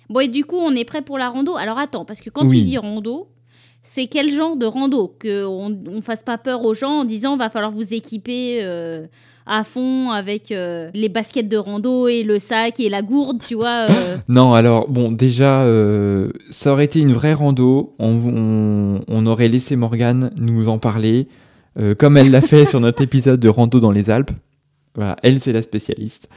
Bon, 0.09 0.19
et 0.19 0.27
du 0.27 0.45
coup, 0.45 0.57
on 0.57 0.75
est 0.75 0.85
prêt 0.85 1.01
pour 1.01 1.17
la 1.17 1.29
rando. 1.29 1.55
Alors 1.55 1.77
attends, 1.77 2.05
parce 2.05 2.21
que 2.21 2.29
quand 2.29 2.47
tu 2.47 2.61
dis 2.61 2.77
rando, 2.77 3.29
c'est 3.83 4.07
quel 4.07 4.29
genre 4.29 4.55
de 4.55 4.65
rando 4.65 5.15
Qu'on 5.21 5.69
ne 5.69 6.01
fasse 6.01 6.23
pas 6.23 6.37
peur 6.37 6.63
aux 6.63 6.73
gens 6.73 6.99
en 6.99 7.05
disant, 7.05 7.37
va 7.37 7.49
falloir 7.49 7.71
vous 7.71 7.93
équiper 7.93 8.61
à 9.47 9.63
fond 9.63 10.11
avec 10.11 10.51
euh, 10.51 10.89
les 10.93 11.09
baskets 11.09 11.47
de 11.47 11.57
rando 11.57 12.07
et 12.07 12.23
le 12.23 12.37
sac 12.37 12.79
et 12.79 12.89
la 12.89 13.01
gourde, 13.01 13.41
tu 13.45 13.55
vois. 13.55 13.87
Euh. 13.89 14.17
non, 14.27 14.53
alors 14.53 14.89
bon, 14.89 15.11
déjà, 15.11 15.61
euh, 15.61 16.29
ça 16.49 16.73
aurait 16.73 16.85
été 16.85 16.99
une 16.99 17.13
vraie 17.13 17.33
rando. 17.33 17.95
On, 17.97 18.99
on, 19.07 19.25
aurait 19.25 19.47
laissé 19.47 19.75
Morgane 19.75 20.31
nous 20.37 20.69
en 20.69 20.77
parler, 20.79 21.27
comme 21.97 22.17
elle 22.17 22.31
l'a 22.31 22.41
fait 22.41 22.65
sur 22.65 22.79
notre 22.79 23.03
épisode 23.03 23.39
de 23.39 23.49
rando 23.49 23.79
dans 23.79 23.91
les 23.91 24.09
Alpes. 24.09 24.31
Elle, 25.21 25.39
c'est 25.39 25.53
la 25.53 25.61
spécialiste. 25.61 26.27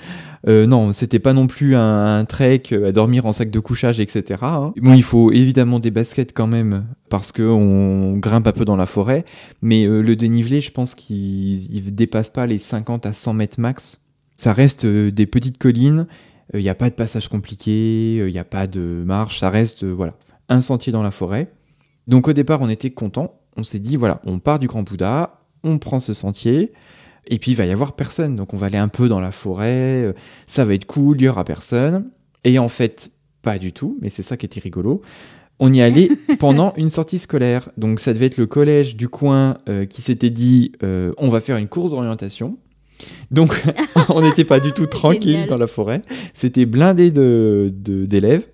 Euh, 0.47 0.67
non, 0.67 0.93
c'était 0.93 1.19
pas 1.19 1.33
non 1.33 1.47
plus 1.47 1.77
un, 1.77 2.25
trek 2.27 2.63
euh, 2.73 2.89
à 2.89 2.93
dormir 2.93 3.27
en 3.27 3.33
sac 3.33 3.51
de 3.51 3.59
couchage, 3.59 4.01
etc. 4.01 4.41
Hein. 4.43 4.73
Bon, 4.77 4.95
il 4.95 5.03
faut 5.03 5.33
évidemment 5.33 5.81
des 5.81 5.91
baskets 5.91 6.33
quand 6.35 6.47
même, 6.47 6.85
parce 7.09 7.33
qu'on 7.33 8.17
grimpe 8.19 8.47
un 8.47 8.53
peu 8.53 8.65
dans 8.65 8.77
la 8.77 8.87
forêt, 8.87 9.25
mais 9.63 9.87
euh, 9.87 10.03
le 10.03 10.17
dénivelé, 10.17 10.61
je 10.61 10.71
pense 10.73 10.95
qu'il 10.95 11.95
dépasse 11.95 12.29
pas 12.29 12.47
les 12.47 12.59
50 12.59 13.07
à 13.07 13.13
100 13.13 13.35
mètres 13.35 13.61
max. 13.61 14.01
Ça 14.37 14.53
reste 14.53 14.87
des 14.87 15.27
petites 15.27 15.59
collines, 15.59 16.07
il 16.55 16.61
n'y 16.61 16.71
a 16.71 16.75
pas 16.75 16.89
de 16.89 16.95
passage 16.95 17.29
compliqué, 17.29 18.17
il 18.17 18.33
n'y 18.33 18.39
a 18.39 18.45
pas 18.45 18.67
de 18.67 18.81
marche, 18.81 19.41
ça 19.41 19.51
reste, 19.51 19.85
voilà, 19.85 20.15
un 20.49 20.63
sentier 20.63 20.93
dans 20.93 21.03
la 21.03 21.11
forêt. 21.11 21.53
Donc 22.07 22.27
au 22.27 22.33
départ, 22.33 22.63
on 22.63 22.71
était 22.71 22.91
content, 22.91 23.40
on 23.57 23.65
s'est 23.65 23.79
dit, 23.79 23.97
voilà, 23.97 24.21
on 24.25 24.39
part 24.39 24.59
du 24.59 24.67
Grand 24.67 24.83
Bouddha, 24.83 25.41
on 25.65 25.79
prend 25.79 26.01
ce 26.01 26.15
sentier, 26.15 26.73
et 27.27 27.39
puis 27.39 27.53
il 27.53 27.55
va 27.55 27.67
y 27.67 27.71
avoir 27.71 27.93
personne. 27.93 28.37
Donc 28.37 28.55
on 28.55 28.57
va 28.57 28.67
aller 28.67 28.79
un 28.79 28.89
peu 28.89 29.09
dans 29.09 29.21
la 29.21 29.33
forêt, 29.33 30.05
euh, 30.05 30.13
ça 30.47 30.65
va 30.65 30.75
être 30.75 30.87
cool, 30.87 31.21
il 31.21 31.25
y 31.25 31.29
aura 31.29 31.45
personne. 31.45 32.11
Et 32.45 32.59
en 32.59 32.69
fait, 32.69 33.11
pas 33.43 33.59
du 33.59 33.73
tout, 33.73 33.99
mais 34.01 34.09
c'est 34.09 34.23
ça 34.23 34.37
qui 34.37 34.47
était 34.47 34.61
rigolo. 34.61 35.03
On 35.59 35.73
y 35.73 35.83
allait 35.83 36.11
pendant 36.39 36.73
une 36.77 36.91
sortie 36.91 37.19
scolaire. 37.19 37.69
Donc 37.77 38.01
ça 38.01 38.13
devait 38.13 38.27
être 38.27 38.39
le 38.39 38.47
collège 38.47 38.97
du 38.97 39.09
coin 39.09 39.57
euh, 39.69 39.85
qui 39.85 40.03
s'était 40.03 40.31
dit 40.31 40.73
euh, 40.83 41.13
on 41.19 41.29
va 41.29 41.41
faire 41.41 41.57
une 41.57 41.69
course 41.69 41.91
d'orientation. 41.91 42.59
Donc 43.31 43.63
on 44.09 44.23
n'était 44.23 44.45
pas 44.45 44.61
du 44.61 44.73
tout 44.73 44.87
tranquille 44.87 45.47
dans 45.47 45.57
la 45.57 45.67
forêt. 45.67 46.03
C'était 46.35 46.67
blindé 46.67 47.11
d'élèves. 47.11 47.73
De, 47.73 48.05
d'élèves 48.07 48.47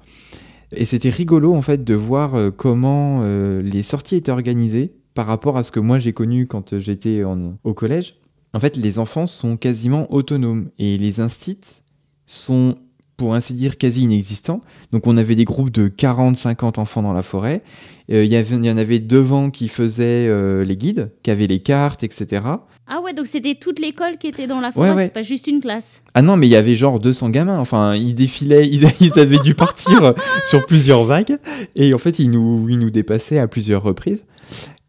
et 0.73 0.85
c'était 0.85 1.11
rigolo 1.11 1.55
en 1.55 1.63
fait 1.63 1.85
de 1.85 1.95
voir 1.95 2.35
comment 2.57 3.23
les 3.61 3.83
sorties 3.83 4.17
étaient 4.17 4.33
organisées 4.33 4.93
par 5.15 5.27
rapport 5.27 5.57
à 5.57 5.65
ce 5.65 5.71
que 5.71 5.81
moi 5.81 5.99
j'ai 5.99 6.13
connu 6.13 6.47
quand 6.47 6.79
j'étais 6.79 7.23
au 7.25 7.75
collège 7.75 8.17
en 8.57 8.59
fait, 8.59 8.77
les 8.77 8.99
enfants 8.99 9.27
sont 9.27 9.59
quasiment 9.59 10.11
autonomes 10.11 10.71
et 10.79 10.97
les 10.97 11.21
instits 11.21 11.83
sont, 12.25 12.75
pour 13.19 13.35
ainsi 13.35 13.53
dire, 13.53 13.77
quasi 13.77 14.05
inexistants. 14.05 14.63
Donc, 14.93 15.07
on 15.07 15.19
avait 15.19 15.35
des 15.35 15.45
groupes 15.45 15.71
de 15.71 15.89
40-50 15.89 16.81
enfants 16.81 17.03
dans 17.03 17.13
la 17.13 17.23
forêt. 17.23 17.63
Euh, 18.11 18.25
il 18.25 18.33
y, 18.33 18.71
en 18.71 18.77
avait 18.79 18.99
devant 18.99 19.51
qui 19.51 19.69
faisaient 19.69 20.27
euh, 20.27 20.65
les 20.65 20.79
guides, 20.79 21.13
qui 21.23 21.31
avaient 21.31 21.47
les 21.47 21.61
cartes, 21.61 22.03
etc. 22.03 22.47
Ah 22.89 23.01
ouais, 23.01 23.13
donc 23.13 23.27
c'était 23.27 23.57
toute 23.57 23.81
l'école 23.81 24.17
qui 24.17 24.29
était 24.29 24.47
dans 24.47 24.61
la 24.61 24.71
forêt, 24.71 24.95
c'est 24.97 25.13
pas 25.13 25.23
juste 25.23 25.49
une 25.49 25.61
classe. 25.61 26.03
Ah 26.15 26.23
non, 26.23 26.37
mais 26.37 26.47
il 26.47 26.51
y 26.51 26.57
avait 26.57 26.77
genre 26.77 27.01
200 27.01 27.31
gamins. 27.31 27.59
Enfin, 27.59 27.97
ils 27.97 28.15
défilaient, 28.15 28.69
ils, 28.69 28.87
avaient 29.19 29.39
dû 29.39 29.55
partir 29.55 30.15
sur 30.45 30.65
plusieurs 30.67 31.03
vagues. 31.03 31.39
Et 31.75 31.93
en 31.95 31.99
fait, 31.99 32.21
ils 32.21 32.31
nous, 32.31 32.69
ils 32.69 32.79
nous 32.79 32.91
dépassaient 32.91 33.41
à 33.41 33.49
plusieurs 33.49 33.83
reprises. 33.83 34.25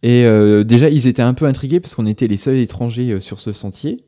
Et 0.04 0.26
euh, 0.26 0.64
déjà, 0.64 0.90
ils 0.90 1.08
étaient 1.08 1.24
un 1.24 1.34
peu 1.34 1.46
intrigués 1.46 1.80
parce 1.80 1.96
qu'on 1.96 2.06
était 2.06 2.28
les 2.28 2.38
seuls 2.38 2.58
étrangers 2.58 3.14
euh, 3.14 3.20
sur 3.20 3.40
ce 3.42 3.52
sentier. 3.52 4.04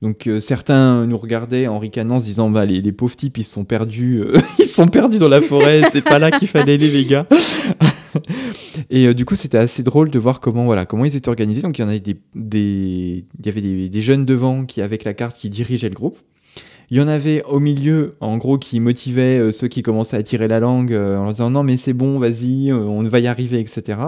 Donc 0.00 0.26
euh, 0.26 0.38
certains 0.38 1.06
nous 1.06 1.18
regardaient 1.18 1.66
en 1.66 1.78
ricanant, 1.78 2.20
se 2.20 2.24
disant 2.24 2.50
bah 2.50 2.66
les, 2.66 2.92
pauvres 2.92 3.16
types 3.16 3.38
ils 3.38 3.44
sont 3.44 3.64
perdus, 3.64 4.22
ils 4.58 4.66
sont 4.66 4.86
perdus 4.86 5.18
dans 5.18 5.28
la 5.28 5.40
forêt, 5.40 5.82
c'est 5.92 6.02
pas 6.04 6.18
là 6.18 6.30
qu'il 6.30 6.46
fallait 6.46 6.74
aller 6.74 6.90
les 6.90 7.06
gars. 7.06 7.26
Et 8.90 9.12
du 9.14 9.24
coup 9.24 9.36
c'était 9.36 9.58
assez 9.58 9.82
drôle 9.82 10.10
de 10.10 10.18
voir 10.18 10.40
comment 10.40 10.64
voilà 10.64 10.84
comment 10.84 11.04
ils 11.04 11.16
étaient 11.16 11.28
organisés. 11.28 11.62
Donc 11.62 11.78
il 11.78 11.82
y 11.82 11.84
en 11.84 11.88
avait 11.88 12.00
des, 12.00 12.16
des 12.34 13.24
il 13.38 13.46
y 13.46 13.48
avait 13.48 13.60
des, 13.60 13.88
des, 13.88 14.00
jeunes 14.00 14.24
devant 14.24 14.64
qui 14.64 14.82
avec 14.82 15.04
la 15.04 15.14
carte 15.14 15.36
qui 15.36 15.50
dirigeaient 15.50 15.88
le 15.88 15.94
groupe. 15.94 16.18
Il 16.90 16.98
y 16.98 17.00
en 17.00 17.08
avait 17.08 17.42
au 17.44 17.60
milieu, 17.60 18.16
en 18.20 18.36
gros, 18.36 18.58
qui 18.58 18.78
motivaient 18.78 19.38
euh, 19.38 19.52
ceux 19.52 19.68
qui 19.68 19.82
commençaient 19.82 20.16
à 20.16 20.22
tirer 20.22 20.48
la 20.48 20.60
langue 20.60 20.92
euh, 20.92 21.18
en 21.18 21.24
leur 21.24 21.32
disant 21.32 21.50
non 21.50 21.62
mais 21.62 21.76
c'est 21.76 21.92
bon, 21.92 22.18
vas-y, 22.18 22.70
euh, 22.70 22.76
on 22.76 23.02
va 23.02 23.20
y 23.20 23.26
arriver, 23.26 23.58
etc. 23.58 23.98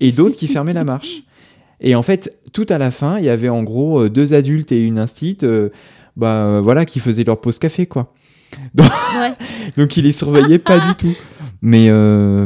Et 0.00 0.12
d'autres 0.12 0.36
qui 0.36 0.48
fermaient 0.48 0.72
la 0.72 0.84
marche. 0.84 1.22
Et 1.80 1.94
en 1.94 2.02
fait, 2.02 2.38
tout 2.52 2.66
à 2.68 2.78
la 2.78 2.90
fin, 2.90 3.18
il 3.18 3.24
y 3.24 3.28
avait 3.28 3.48
en 3.48 3.62
gros 3.62 4.08
deux 4.08 4.34
adultes 4.34 4.72
et 4.72 4.80
une 4.80 4.98
instite, 5.00 5.44
bah 6.16 6.60
voilà, 6.60 6.84
qui 6.84 7.00
faisaient 7.00 7.24
leur 7.24 7.40
pause 7.40 7.58
café, 7.58 7.86
quoi. 7.86 8.14
Donc, 8.74 8.86
ouais. 9.18 9.32
donc 9.76 9.96
ils 9.96 10.04
les 10.04 10.12
surveillaient 10.12 10.60
pas 10.60 10.78
du 10.78 10.94
tout. 10.94 11.16
Mais, 11.62 11.90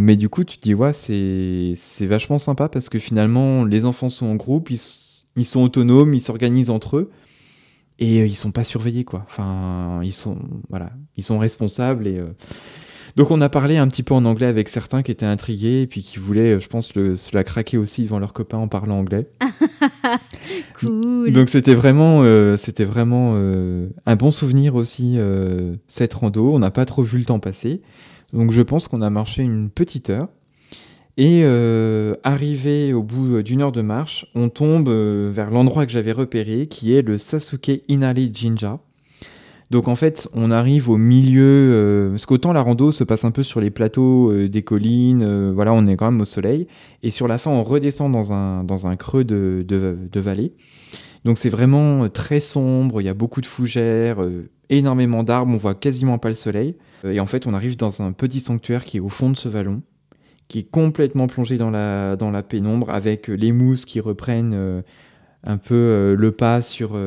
mais 0.00 0.16
du 0.16 0.28
coup, 0.28 0.44
tu 0.44 0.58
te 0.58 0.62
dis, 0.62 0.74
ouais, 0.74 0.92
c'est 0.92 2.06
vachement 2.06 2.38
sympa 2.38 2.68
parce 2.68 2.88
que 2.88 2.98
finalement, 2.98 3.64
les 3.64 3.84
enfants 3.84 4.10
sont 4.10 4.26
en 4.26 4.34
groupe, 4.34 4.70
ils, 4.70 4.80
ils 5.36 5.46
sont 5.46 5.62
autonomes, 5.62 6.14
ils 6.14 6.20
s'organisent 6.20 6.70
entre 6.70 6.96
eux 6.98 7.10
et 7.98 8.20
euh, 8.20 8.26
ils 8.26 8.36
sont 8.36 8.50
pas 8.50 8.64
surveillés 8.64 9.04
quoi. 9.04 9.24
Enfin, 9.26 10.00
ils 10.02 10.12
sont 10.12 10.38
voilà, 10.68 10.90
ils 11.16 11.24
sont 11.24 11.38
responsables 11.38 12.06
et 12.06 12.18
euh, 12.18 12.26
donc 13.16 13.30
on 13.30 13.40
a 13.40 13.48
parlé 13.48 13.78
un 13.78 13.88
petit 13.88 14.02
peu 14.02 14.14
en 14.14 14.24
anglais 14.24 14.46
avec 14.46 14.68
certains 14.68 15.02
qui 15.02 15.10
étaient 15.10 15.26
intrigués 15.26 15.82
et 15.82 15.86
puis 15.86 16.02
qui 16.02 16.18
voulaient, 16.18 16.56
euh, 16.56 16.60
je 16.60 16.68
pense, 16.68 16.94
le, 16.94 17.16
se 17.16 17.34
la 17.34 17.44
craquer 17.44 17.78
aussi 17.78 18.04
devant 18.04 18.18
leurs 18.18 18.32
copains 18.32 18.58
en 18.58 18.68
parlant 18.68 18.98
anglais. 18.98 19.28
cool. 20.80 21.32
Donc 21.32 21.48
c'était 21.48 21.74
vraiment, 21.74 22.22
c'était 22.56 22.84
vraiment 22.84 23.34
un 23.34 24.16
bon 24.16 24.30
souvenir 24.30 24.74
aussi 24.74 25.18
cette 25.88 26.14
rando. 26.14 26.54
On 26.54 26.58
n'a 26.58 26.70
pas 26.70 26.84
trop 26.84 27.02
vu 27.02 27.18
le 27.18 27.24
temps 27.24 27.40
passer. 27.40 27.82
Donc 28.36 28.52
je 28.52 28.60
pense 28.60 28.86
qu'on 28.86 29.00
a 29.00 29.08
marché 29.08 29.42
une 29.42 29.70
petite 29.70 30.10
heure. 30.10 30.28
Et 31.16 31.40
euh, 31.44 32.14
arrivé 32.22 32.92
au 32.92 33.02
bout 33.02 33.42
d'une 33.42 33.62
heure 33.62 33.72
de 33.72 33.80
marche, 33.80 34.26
on 34.34 34.50
tombe 34.50 34.88
euh, 34.90 35.30
vers 35.32 35.50
l'endroit 35.50 35.86
que 35.86 35.92
j'avais 35.92 36.12
repéré, 36.12 36.66
qui 36.66 36.94
est 36.94 37.00
le 37.00 37.16
Sasuke 37.16 37.82
Inari 37.88 38.30
Jinja. 38.34 38.78
Donc 39.70 39.88
en 39.88 39.96
fait, 39.96 40.28
on 40.34 40.50
arrive 40.50 40.90
au 40.90 40.98
milieu, 40.98 41.42
euh, 41.42 42.10
parce 42.10 42.26
qu'autant 42.26 42.52
la 42.52 42.60
rando 42.60 42.92
se 42.92 43.04
passe 43.04 43.24
un 43.24 43.30
peu 43.30 43.42
sur 43.42 43.62
les 43.62 43.70
plateaux 43.70 44.30
des 44.46 44.62
collines, 44.62 45.50
voilà, 45.52 45.72
on 45.72 45.86
est 45.86 45.96
quand 45.96 46.10
même 46.10 46.20
au 46.20 46.26
soleil, 46.26 46.68
et 47.02 47.10
sur 47.10 47.28
la 47.28 47.38
fin, 47.38 47.50
on 47.50 47.64
redescend 47.64 48.12
dans 48.12 48.32
un, 48.32 48.96
creux 48.96 49.24
de, 49.24 50.20
vallée. 50.20 50.52
Donc 51.24 51.38
c'est 51.38 51.48
vraiment 51.48 52.08
très 52.10 52.40
sombre, 52.40 53.00
il 53.00 53.04
y 53.04 53.08
a 53.08 53.14
beaucoup 53.14 53.40
de 53.40 53.46
fougères, 53.46 54.18
énormément 54.70 55.22
d'arbres, 55.22 55.52
on 55.52 55.56
voit 55.56 55.74
quasiment 55.74 56.18
pas 56.18 56.28
le 56.28 56.34
soleil. 56.34 56.76
Et 57.04 57.20
en 57.20 57.26
fait, 57.26 57.46
on 57.46 57.54
arrive 57.54 57.76
dans 57.76 58.02
un 58.02 58.12
petit 58.12 58.40
sanctuaire 58.40 58.84
qui 58.84 58.96
est 58.96 59.00
au 59.00 59.08
fond 59.08 59.30
de 59.30 59.36
ce 59.36 59.48
vallon 59.48 59.82
qui 60.48 60.60
est 60.60 60.70
complètement 60.70 61.26
plongé 61.26 61.58
dans 61.58 61.70
la, 61.70 62.16
dans 62.16 62.30
la 62.30 62.42
pénombre 62.42 62.90
avec 62.90 63.28
les 63.28 63.50
mousses 63.50 63.84
qui 63.84 63.98
reprennent 63.98 64.54
euh, 64.54 64.82
un 65.42 65.56
peu 65.56 66.14
le 66.16 66.32
pas 66.32 66.62
sur, 66.62 66.98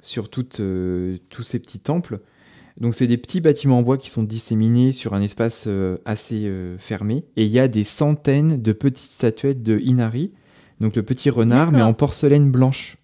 sur 0.00 0.28
toutes, 0.28 0.60
tous 1.28 1.42
ces 1.42 1.58
petits 1.58 1.80
temples. 1.80 2.20
Donc 2.80 2.94
c'est 2.94 3.06
des 3.06 3.18
petits 3.18 3.40
bâtiments 3.40 3.78
en 3.78 3.82
bois 3.82 3.98
qui 3.98 4.10
sont 4.10 4.22
disséminés 4.22 4.92
sur 4.92 5.14
un 5.14 5.22
espace 5.22 5.68
assez 6.04 6.50
fermé. 6.78 7.24
Et 7.36 7.44
il 7.44 7.50
y 7.50 7.58
a 7.58 7.68
des 7.68 7.84
centaines 7.84 8.60
de 8.60 8.72
petites 8.72 9.12
statuettes 9.12 9.62
de 9.62 9.78
Inari, 9.78 10.32
donc 10.80 10.96
le 10.96 11.02
petit 11.02 11.30
renard, 11.30 11.72
mais 11.72 11.82
en 11.82 11.94
porcelaine 11.94 12.50
blanche. 12.50 12.98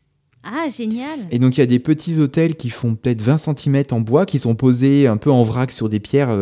Ah, 0.51 0.69
génial 0.71 1.19
Et 1.31 1.39
donc 1.39 1.57
il 1.57 1.61
y 1.61 1.63
a 1.63 1.67
des 1.67 1.79
petits 1.79 2.19
hôtels 2.21 2.55
qui 2.55 2.71
font 2.71 2.95
peut-être 2.95 3.21
20 3.21 3.39
cm 3.39 3.83
en 3.91 4.01
bois, 4.01 4.25
qui 4.25 4.39
sont 4.39 4.55
posés 4.55 5.07
un 5.07 5.19
peu 5.19 5.31
en 5.31 5.43
vrac 5.43 5.71
sur 5.71 5.89
des 5.89 6.01
pierres 6.01 6.35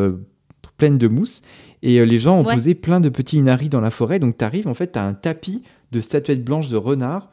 pleines 0.77 0.99
de 0.99 1.09
mousse. 1.09 1.43
Et 1.83 2.05
les 2.05 2.19
gens 2.19 2.39
ont 2.39 2.45
posé 2.45 2.75
plein 2.75 3.01
de 3.01 3.09
petits 3.09 3.39
Inari 3.39 3.69
dans 3.69 3.81
la 3.81 3.91
forêt. 3.91 4.19
Donc 4.19 4.39
tu 4.39 4.45
arrives, 4.45 4.69
en 4.69 4.75
fait, 4.75 4.93
tu 4.93 4.99
as 4.99 5.05
un 5.05 5.15
tapis 5.15 5.63
de 5.93 6.01
statuettes 6.01 6.45
blanches 6.45 6.69
de 6.69 6.77
renards 6.77 7.31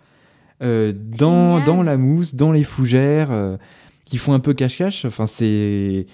euh, 0.63 0.93
dans, 0.95 1.59
dans 1.63 1.83
la 1.83 1.97
mousse, 1.97 2.35
dans 2.35 2.51
les 2.51 2.63
fougères, 2.63 3.31
euh, 3.31 3.57
qui 4.05 4.17
font 4.17 4.33
un 4.33 4.39
peu 4.39 4.53
cache-cache. 4.53 5.05
Enfin, 5.05 5.27
c'est. 5.27 6.05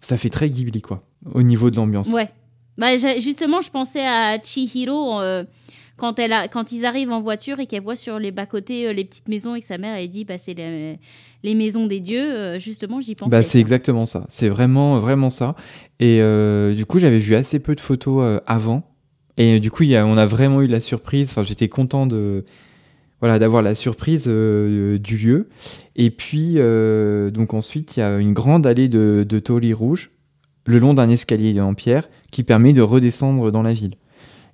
Ça 0.00 0.18
fait 0.18 0.28
très 0.28 0.50
Ghibli, 0.50 0.82
quoi, 0.82 1.02
au 1.32 1.42
niveau 1.42 1.70
de 1.70 1.76
l'ambiance. 1.76 2.08
Ouais. 2.10 2.28
Bah, 2.76 2.96
justement, 3.18 3.62
je 3.62 3.70
pensais 3.70 4.06
à 4.06 4.38
Chihiro. 4.42 5.20
Euh, 5.96 6.00
quand, 6.00 6.18
elle 6.18 6.32
a, 6.32 6.48
quand 6.48 6.72
ils 6.72 6.84
arrivent 6.84 7.12
en 7.12 7.20
voiture 7.20 7.60
et 7.60 7.66
qu'elle 7.66 7.82
voit 7.82 7.96
sur 7.96 8.18
les 8.18 8.32
bas-côtés 8.32 8.92
les 8.92 9.04
petites 9.04 9.28
maisons 9.28 9.54
et 9.54 9.60
que 9.60 9.66
sa 9.66 9.78
mère 9.78 9.96
elle 9.96 10.08
dit 10.08 10.24
bah, 10.24 10.38
c'est 10.38 10.54
les, 10.54 10.98
les, 11.42 11.54
maisons 11.54 11.86
des 11.86 12.00
dieux, 12.00 12.58
justement 12.58 13.00
j'y 13.00 13.14
pensais. 13.14 13.30
Bah, 13.30 13.42
c'est 13.42 13.60
exactement 13.60 14.06
ça, 14.06 14.26
c'est 14.28 14.48
vraiment, 14.48 14.98
vraiment 14.98 15.30
ça. 15.30 15.54
Et 16.00 16.20
du 16.74 16.86
coup 16.86 16.98
j'avais 16.98 17.18
vu 17.18 17.34
assez 17.34 17.58
peu 17.58 17.74
de 17.74 17.80
photos 17.80 18.40
avant 18.46 18.84
et 19.36 19.60
du 19.60 19.70
coup, 19.70 19.82
y 19.82 19.96
a, 19.96 20.06
on 20.06 20.16
a 20.16 20.26
vraiment 20.26 20.62
eu 20.62 20.66
la 20.66 20.80
surprise. 20.80 21.28
Enfin, 21.30 21.42
j'étais 21.42 21.68
content 21.68 22.06
de 22.06 22.44
voilà 23.20 23.38
d'avoir 23.38 23.62
la 23.62 23.74
surprise 23.74 24.24
euh, 24.26 24.98
du 24.98 25.16
lieu. 25.16 25.48
Et 25.94 26.10
puis, 26.10 26.54
euh, 26.56 27.30
donc 27.30 27.54
ensuite, 27.54 27.96
il 27.96 28.00
y 28.00 28.02
a 28.02 28.16
une 28.18 28.32
grande 28.32 28.66
allée 28.66 28.88
de, 28.88 29.26
de 29.28 29.72
rouge 29.72 30.10
le 30.64 30.78
long 30.78 30.94
d'un 30.94 31.08
escalier 31.08 31.60
en 31.60 31.74
pierre 31.74 32.08
qui 32.30 32.42
permet 32.42 32.72
de 32.72 32.82
redescendre 32.82 33.52
dans 33.52 33.62
la 33.62 33.72
ville. 33.72 33.94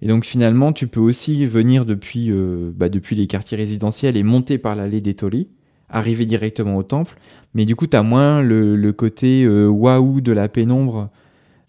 Et 0.02 0.08
donc 0.08 0.24
finalement, 0.24 0.72
tu 0.72 0.88
peux 0.88 1.00
aussi 1.00 1.46
venir 1.46 1.86
depuis, 1.86 2.30
euh, 2.30 2.70
bah, 2.74 2.88
depuis 2.88 3.16
les 3.16 3.26
quartiers 3.26 3.56
résidentiels 3.56 4.16
et 4.16 4.22
monter 4.22 4.58
par 4.58 4.76
l'allée 4.76 5.00
des 5.00 5.14
Toli, 5.14 5.48
arriver 5.88 6.26
directement 6.26 6.76
au 6.76 6.82
temple. 6.82 7.18
Mais 7.54 7.64
du 7.64 7.76
coup, 7.76 7.86
tu 7.86 7.96
as 7.96 8.02
moins 8.02 8.42
le, 8.42 8.92
côté 8.92 9.48
waouh 9.48 10.20
de 10.20 10.32
la 10.32 10.48
pénombre 10.48 11.10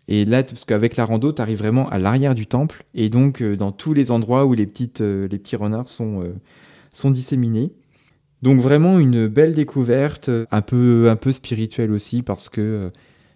et 0.07 0.25
là, 0.25 0.43
parce 0.43 0.65
qu'avec 0.65 0.97
la 0.97 1.05
rando, 1.05 1.31
tu 1.31 1.41
arrives 1.41 1.59
vraiment 1.59 1.89
à 1.89 1.97
l'arrière 1.97 2.35
du 2.35 2.45
temple, 2.45 2.83
et 2.93 3.09
donc 3.09 3.41
euh, 3.41 3.55
dans 3.55 3.71
tous 3.71 3.93
les 3.93 4.11
endroits 4.11 4.45
où 4.45 4.53
les, 4.53 4.65
petites, 4.65 5.01
euh, 5.01 5.27
les 5.29 5.37
petits 5.37 5.55
renards 5.55 5.87
sont, 5.87 6.21
euh, 6.21 6.33
sont 6.91 7.11
disséminés. 7.11 7.71
Donc 8.41 8.59
vraiment 8.59 8.99
une 8.99 9.27
belle 9.27 9.53
découverte, 9.53 10.29
un 10.51 10.61
peu, 10.61 11.09
un 11.09 11.15
peu 11.15 11.31
spirituelle 11.31 11.91
aussi, 11.91 12.23
parce 12.23 12.49
que 12.49 12.91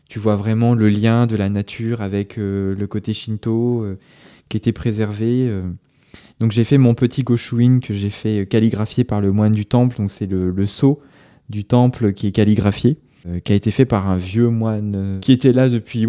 tu 0.09 0.19
vois 0.19 0.35
vraiment 0.35 0.73
le 0.73 0.89
lien 0.89 1.27
de 1.27 1.37
la 1.37 1.47
nature 1.47 2.01
avec 2.01 2.35
le 2.35 2.85
côté 2.87 3.13
shinto 3.13 3.85
qui 4.49 4.57
était 4.57 4.71
préservé. 4.71 5.51
Donc 6.39 6.51
j'ai 6.51 6.63
fait 6.63 6.77
mon 6.77 6.93
petit 6.93 7.23
goshuin 7.23 7.79
que 7.79 7.93
j'ai 7.93 8.09
fait 8.09 8.47
calligraphier 8.47 9.03
par 9.03 9.21
le 9.21 9.31
moine 9.31 9.53
du 9.53 9.65
temple, 9.65 9.97
donc 9.97 10.11
c'est 10.11 10.25
le, 10.27 10.51
le 10.51 10.65
sceau 10.65 11.01
du 11.49 11.63
temple 11.63 12.13
qui 12.13 12.27
est 12.27 12.31
calligraphié. 12.31 12.97
Euh, 13.27 13.39
qui 13.39 13.51
a 13.51 13.55
été 13.55 13.71
fait 13.71 13.85
par 13.85 14.09
un 14.09 14.17
vieux 14.17 14.49
moine 14.49 14.93
euh, 14.95 15.19
qui 15.19 15.31
était 15.31 15.51
là 15.51 15.69
depuis 15.69 16.07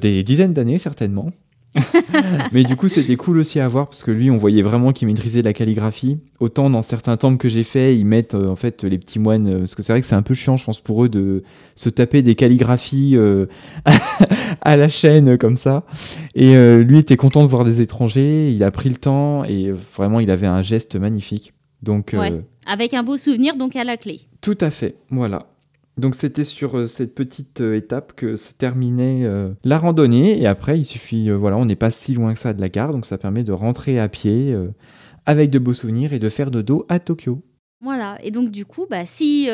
des 0.00 0.22
dizaines 0.22 0.52
d'années 0.52 0.78
certainement. 0.78 1.32
Mais 2.52 2.64
du 2.64 2.76
coup, 2.76 2.88
c'était 2.88 3.16
cool 3.16 3.38
aussi 3.38 3.60
à 3.60 3.68
voir 3.68 3.88
parce 3.88 4.02
que 4.02 4.10
lui, 4.10 4.30
on 4.30 4.36
voyait 4.36 4.62
vraiment 4.62 4.92
qu'il 4.92 5.08
maîtrisait 5.08 5.42
la 5.42 5.52
calligraphie. 5.52 6.18
Autant 6.40 6.70
dans 6.70 6.82
certains 6.82 7.16
temples 7.16 7.38
que 7.38 7.48
j'ai 7.48 7.64
fait, 7.64 7.96
ils 7.96 8.04
mettent 8.04 8.34
euh, 8.34 8.48
en 8.48 8.56
fait 8.56 8.84
les 8.84 8.98
petits 8.98 9.18
moines 9.18 9.60
parce 9.60 9.74
que 9.74 9.82
c'est 9.82 9.92
vrai 9.92 10.00
que 10.00 10.06
c'est 10.06 10.14
un 10.14 10.22
peu 10.22 10.34
chiant, 10.34 10.56
je 10.56 10.64
pense, 10.64 10.80
pour 10.80 11.04
eux 11.04 11.08
de 11.08 11.42
se 11.74 11.88
taper 11.88 12.22
des 12.22 12.34
calligraphies 12.34 13.16
à 14.60 14.76
la 14.76 14.88
chaîne 14.88 15.38
comme 15.38 15.56
ça. 15.56 15.84
Et 16.34 16.54
lui 16.82 16.98
était 16.98 17.16
content 17.16 17.42
de 17.42 17.48
voir 17.48 17.64
des 17.64 17.80
étrangers. 17.80 18.50
Il 18.50 18.62
a 18.64 18.70
pris 18.70 18.90
le 18.90 18.96
temps 18.96 19.44
et 19.44 19.70
vraiment, 19.70 20.20
il 20.20 20.30
avait 20.30 20.46
un 20.46 20.62
geste 20.62 20.96
magnifique. 20.96 21.52
Donc, 21.82 22.14
avec 22.66 22.94
un 22.94 23.02
beau 23.02 23.16
souvenir 23.16 23.56
donc 23.56 23.76
à 23.76 23.84
la 23.84 23.96
clé. 23.96 24.20
Tout 24.40 24.58
à 24.60 24.70
fait, 24.70 24.96
voilà. 25.10 25.51
Donc 25.98 26.14
c'était 26.14 26.44
sur 26.44 26.78
euh, 26.78 26.86
cette 26.86 27.14
petite 27.14 27.60
euh, 27.60 27.76
étape 27.76 28.14
que 28.14 28.36
se 28.36 28.54
terminait 28.54 29.24
euh, 29.24 29.50
la 29.62 29.78
randonnée 29.78 30.40
et 30.40 30.46
après 30.46 30.78
il 30.78 30.86
suffit, 30.86 31.30
voilà, 31.30 31.58
on 31.58 31.66
n'est 31.66 31.76
pas 31.76 31.90
si 31.90 32.14
loin 32.14 32.32
que 32.32 32.38
ça 32.38 32.54
de 32.54 32.60
la 32.60 32.68
gare, 32.68 32.92
donc 32.92 33.04
ça 33.04 33.18
permet 33.18 33.44
de 33.44 33.52
rentrer 33.52 34.00
à 34.00 34.08
pied 34.08 34.56
avec 35.26 35.50
de 35.50 35.58
beaux 35.58 35.74
souvenirs 35.74 36.12
et 36.12 36.18
de 36.18 36.28
faire 36.28 36.50
de 36.50 36.62
dos 36.62 36.86
à 36.88 36.98
Tokyo. 36.98 37.42
Voilà, 37.80 38.16
et 38.22 38.30
donc 38.30 38.50
du 38.50 38.64
coup, 38.64 38.86
bah, 38.88 39.06
si 39.06 39.48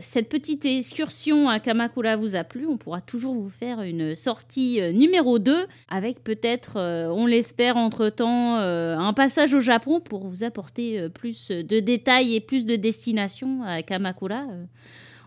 cette 0.00 0.28
petite 0.28 0.64
excursion 0.64 1.48
à 1.48 1.58
Kamakura 1.58 2.16
vous 2.16 2.36
a 2.36 2.44
plu, 2.44 2.66
on 2.66 2.76
pourra 2.76 3.00
toujours 3.00 3.34
vous 3.34 3.50
faire 3.50 3.82
une 3.82 4.14
sortie 4.14 4.80
numéro 4.92 5.38
2 5.38 5.66
avec 5.88 6.22
peut-être, 6.22 6.78
on 6.78 7.26
l'espère 7.26 7.76
entre-temps, 7.76 8.56
un 8.56 9.12
passage 9.12 9.54
au 9.54 9.60
Japon 9.60 10.00
pour 10.00 10.26
vous 10.26 10.44
apporter 10.44 11.08
plus 11.10 11.48
de 11.48 11.80
détails 11.80 12.34
et 12.34 12.40
plus 12.40 12.64
de 12.64 12.76
destinations 12.76 13.62
à 13.64 13.82
Kamakura. 13.82 14.44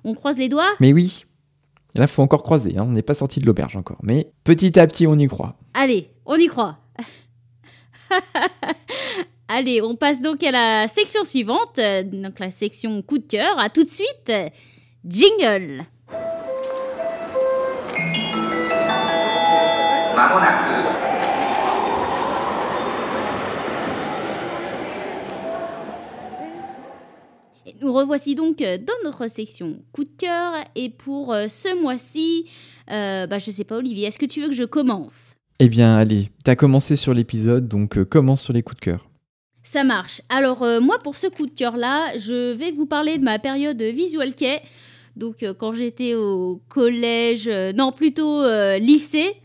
On 0.08 0.14
croise 0.14 0.38
les 0.38 0.50
doigts 0.50 0.72
Mais 0.80 0.94
oui. 0.94 1.26
là, 1.96 2.04
il 2.04 2.08
faut 2.08 2.22
encore 2.22 2.44
croiser. 2.44 2.78
Hein. 2.78 2.84
On 2.88 2.92
n'est 2.92 3.02
pas 3.02 3.16
sorti 3.16 3.40
de 3.40 3.46
l'auberge 3.48 3.76
encore. 3.76 3.98
Mais 4.04 4.32
petit 4.44 4.80
à 4.80 4.86
petit, 4.86 5.08
on 5.08 5.18
y 5.18 5.28
croit. 5.28 5.58
Allez, 5.74 6.12
on 6.28 6.36
y 6.36 6.46
croit. 6.46 6.78
Allez, 9.48 9.82
on 9.82 9.96
passe 9.96 10.22
donc 10.22 10.44
à 10.44 10.52
la 10.52 10.88
section 10.88 11.24
suivante. 11.24 11.80
Donc 12.06 12.40
la 12.40 12.52
section 12.52 13.02
coup 13.02 13.18
de 13.18 13.26
cœur. 13.26 13.58
À 13.60 13.70
tout 13.70 13.84
de 13.84 13.90
suite. 13.90 14.32
Jingle. 15.04 15.84
Nous 27.86 27.94
revoici 27.94 28.34
donc 28.34 28.64
euh, 28.64 28.80
dans 28.80 28.96
notre 29.04 29.30
section 29.30 29.76
coup 29.92 30.06
de 30.06 30.10
cœur 30.18 30.54
et 30.76 30.90
pour 30.90 31.32
euh, 31.32 31.46
ce 31.48 31.80
mois-ci, 31.80 32.48
euh, 32.90 33.28
bah, 33.28 33.38
je 33.38 33.52
sais 33.52 33.64
pas 33.64 33.78
Olivier, 33.78 34.08
est-ce 34.08 34.18
que 34.18 34.26
tu 34.26 34.42
veux 34.42 34.48
que 34.48 34.56
je 34.56 34.64
commence? 34.64 35.36
Eh 35.60 35.70
bien 35.70 35.96
allez, 35.96 36.32
tu 36.44 36.50
as 36.50 36.56
commencé 36.56 36.96
sur 36.96 37.14
l'épisode, 37.14 37.68
donc 37.68 38.04
commence 38.06 38.42
sur 38.42 38.54
les 38.54 38.64
coups 38.64 38.78
de 38.78 38.86
cœur. 38.86 39.08
Ça 39.62 39.84
marche. 39.84 40.24
Alors 40.30 40.66
moi 40.82 40.98
pour 40.98 41.16
ce 41.16 41.28
coup 41.28 41.46
de 41.46 41.52
cœur 41.52 41.78
là, 41.78 42.18
je 42.18 42.54
vais 42.54 42.72
vous 42.72 42.88
parler 42.88 43.20
de 43.20 43.24
ma 43.24 43.38
période 43.38 43.80
visual 43.80 44.34
kei. 44.34 44.62
Donc 45.16 45.46
quand 45.60 45.74
j'étais 45.74 46.16
au 46.16 46.64
collège, 46.68 47.48
non 47.76 47.92
plutôt 47.92 48.44
lycée, 48.80 49.36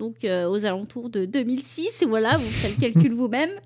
donc 0.00 0.24
euh, 0.24 0.48
aux 0.48 0.64
alentours 0.64 1.10
de 1.10 1.26
2006. 1.26 2.04
Voilà, 2.08 2.38
vous 2.38 2.48
faites 2.48 2.76
le 2.76 2.92
calcul 2.92 3.14
vous-même. 3.14 3.50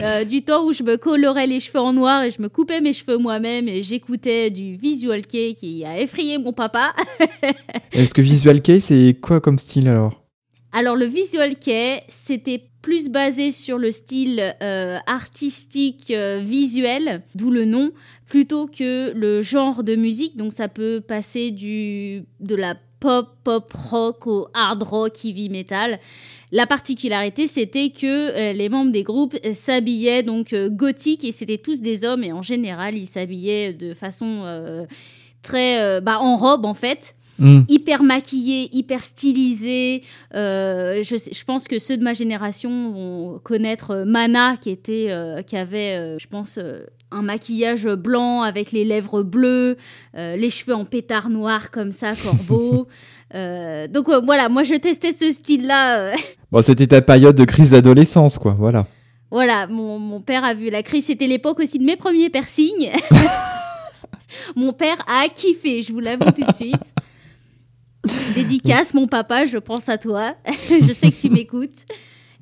Euh, 0.00 0.24
du 0.24 0.42
temps 0.42 0.64
où 0.66 0.72
je 0.72 0.82
me 0.82 0.96
colorais 0.96 1.46
les 1.46 1.60
cheveux 1.60 1.80
en 1.80 1.92
noir 1.92 2.22
et 2.22 2.30
je 2.30 2.40
me 2.40 2.48
coupais 2.48 2.80
mes 2.80 2.92
cheveux 2.92 3.18
moi-même 3.18 3.68
et 3.68 3.82
j'écoutais 3.82 4.50
du 4.50 4.74
Visual 4.74 5.26
Kei 5.26 5.54
qui 5.54 5.84
a 5.84 6.00
effrayé 6.00 6.38
mon 6.38 6.52
papa. 6.52 6.94
Est-ce 7.92 8.14
que 8.14 8.22
Visual 8.22 8.62
Kei, 8.62 8.80
c'est 8.80 9.16
quoi 9.20 9.40
comme 9.40 9.58
style 9.58 9.88
alors? 9.88 10.24
Alors 10.72 10.96
le 10.96 11.04
Visual 11.04 11.56
Kei, 11.56 12.00
c'était 12.08 12.62
plus 12.80 13.10
basé 13.10 13.50
sur 13.50 13.76
le 13.78 13.90
style 13.90 14.54
euh, 14.62 14.98
artistique 15.06 16.12
visuel, 16.40 17.22
d'où 17.34 17.50
le 17.50 17.64
nom, 17.64 17.92
plutôt 18.26 18.66
que 18.66 19.12
le 19.14 19.42
genre 19.42 19.84
de 19.84 19.94
musique. 19.94 20.36
Donc 20.36 20.52
ça 20.52 20.68
peut 20.68 21.00
passer 21.00 21.50
du 21.50 22.24
de 22.40 22.54
la 22.54 22.76
pop, 23.02 23.36
pop 23.42 23.72
rock 23.90 24.26
au 24.28 24.48
hard 24.54 24.82
rock, 24.84 25.24
heavy 25.24 25.50
metal. 25.50 25.98
La 26.52 26.68
particularité, 26.68 27.48
c'était 27.48 27.90
que 27.90 28.06
euh, 28.06 28.52
les 28.52 28.68
membres 28.68 28.92
des 28.92 29.02
groupes 29.02 29.36
s'habillaient 29.52 30.22
donc 30.22 30.52
euh, 30.52 30.70
gothique 30.70 31.24
et 31.24 31.32
c'était 31.32 31.58
tous 31.58 31.80
des 31.80 32.04
hommes 32.04 32.22
et 32.22 32.32
en 32.32 32.42
général, 32.42 32.94
ils 32.94 33.06
s'habillaient 33.06 33.72
de 33.72 33.92
façon 33.92 34.42
euh, 34.44 34.86
très 35.42 36.00
bah, 36.00 36.20
en 36.20 36.36
robe 36.36 36.64
en 36.64 36.74
fait. 36.74 37.16
Mm. 37.38 37.62
hyper 37.68 38.02
maquillés, 38.02 38.68
hyper 38.72 39.02
stylisés. 39.02 40.02
je, 40.32 41.02
je, 41.02 41.44
pense 41.44 41.66
que 41.66 41.78
ceux 41.78 41.96
de 41.96 42.02
ma 42.02 42.12
génération 42.12 42.92
vont 42.92 43.40
connaître 43.42 44.04
Mana, 44.06 44.56
qui 44.56 44.70
était, 44.70 45.08
qui 45.46 45.56
avait, 45.56 46.18
je 46.18 46.26
pense, 46.28 46.58
un 47.12 47.22
maquillage 47.22 47.86
blanc 47.86 48.42
avec 48.42 48.72
les 48.72 48.84
lèvres 48.84 49.22
bleues, 49.22 49.76
euh, 50.16 50.36
les 50.36 50.50
cheveux 50.50 50.74
en 50.74 50.84
pétard 50.84 51.28
noir 51.28 51.70
comme 51.70 51.92
ça, 51.92 52.12
corbeau. 52.14 52.88
Euh, 53.34 53.88
donc 53.88 54.10
euh, 54.10 54.20
voilà, 54.22 54.50
moi 54.50 54.62
je 54.62 54.74
testais 54.74 55.12
ce 55.12 55.32
style-là. 55.32 56.12
bon, 56.52 56.60
c'était 56.60 56.86
ta 56.86 57.00
période 57.00 57.34
de 57.34 57.46
crise 57.46 57.70
d'adolescence, 57.70 58.36
quoi, 58.36 58.54
voilà. 58.58 58.86
Voilà, 59.30 59.66
mon, 59.68 59.98
mon, 59.98 60.20
père 60.20 60.44
a 60.44 60.52
vu 60.52 60.68
la 60.68 60.82
crise, 60.82 61.06
c'était 61.06 61.26
l'époque 61.26 61.58
aussi 61.60 61.78
de 61.78 61.84
mes 61.84 61.96
premiers 61.96 62.28
piercings. 62.28 62.90
mon 64.54 64.74
père 64.74 64.98
a 65.06 65.30
kiffé, 65.30 65.80
je 65.80 65.94
vous 65.94 66.00
l'avoue 66.00 66.30
tout 66.30 66.44
de 66.44 66.52
suite. 66.52 66.74
Dédicace, 68.34 68.94
mon 68.94 69.06
papa, 69.06 69.44
je 69.44 69.58
pense 69.58 69.88
à 69.88 69.98
toi. 69.98 70.34
je 70.46 70.92
sais 70.92 71.10
que 71.10 71.20
tu 71.20 71.30
m'écoutes. 71.30 71.84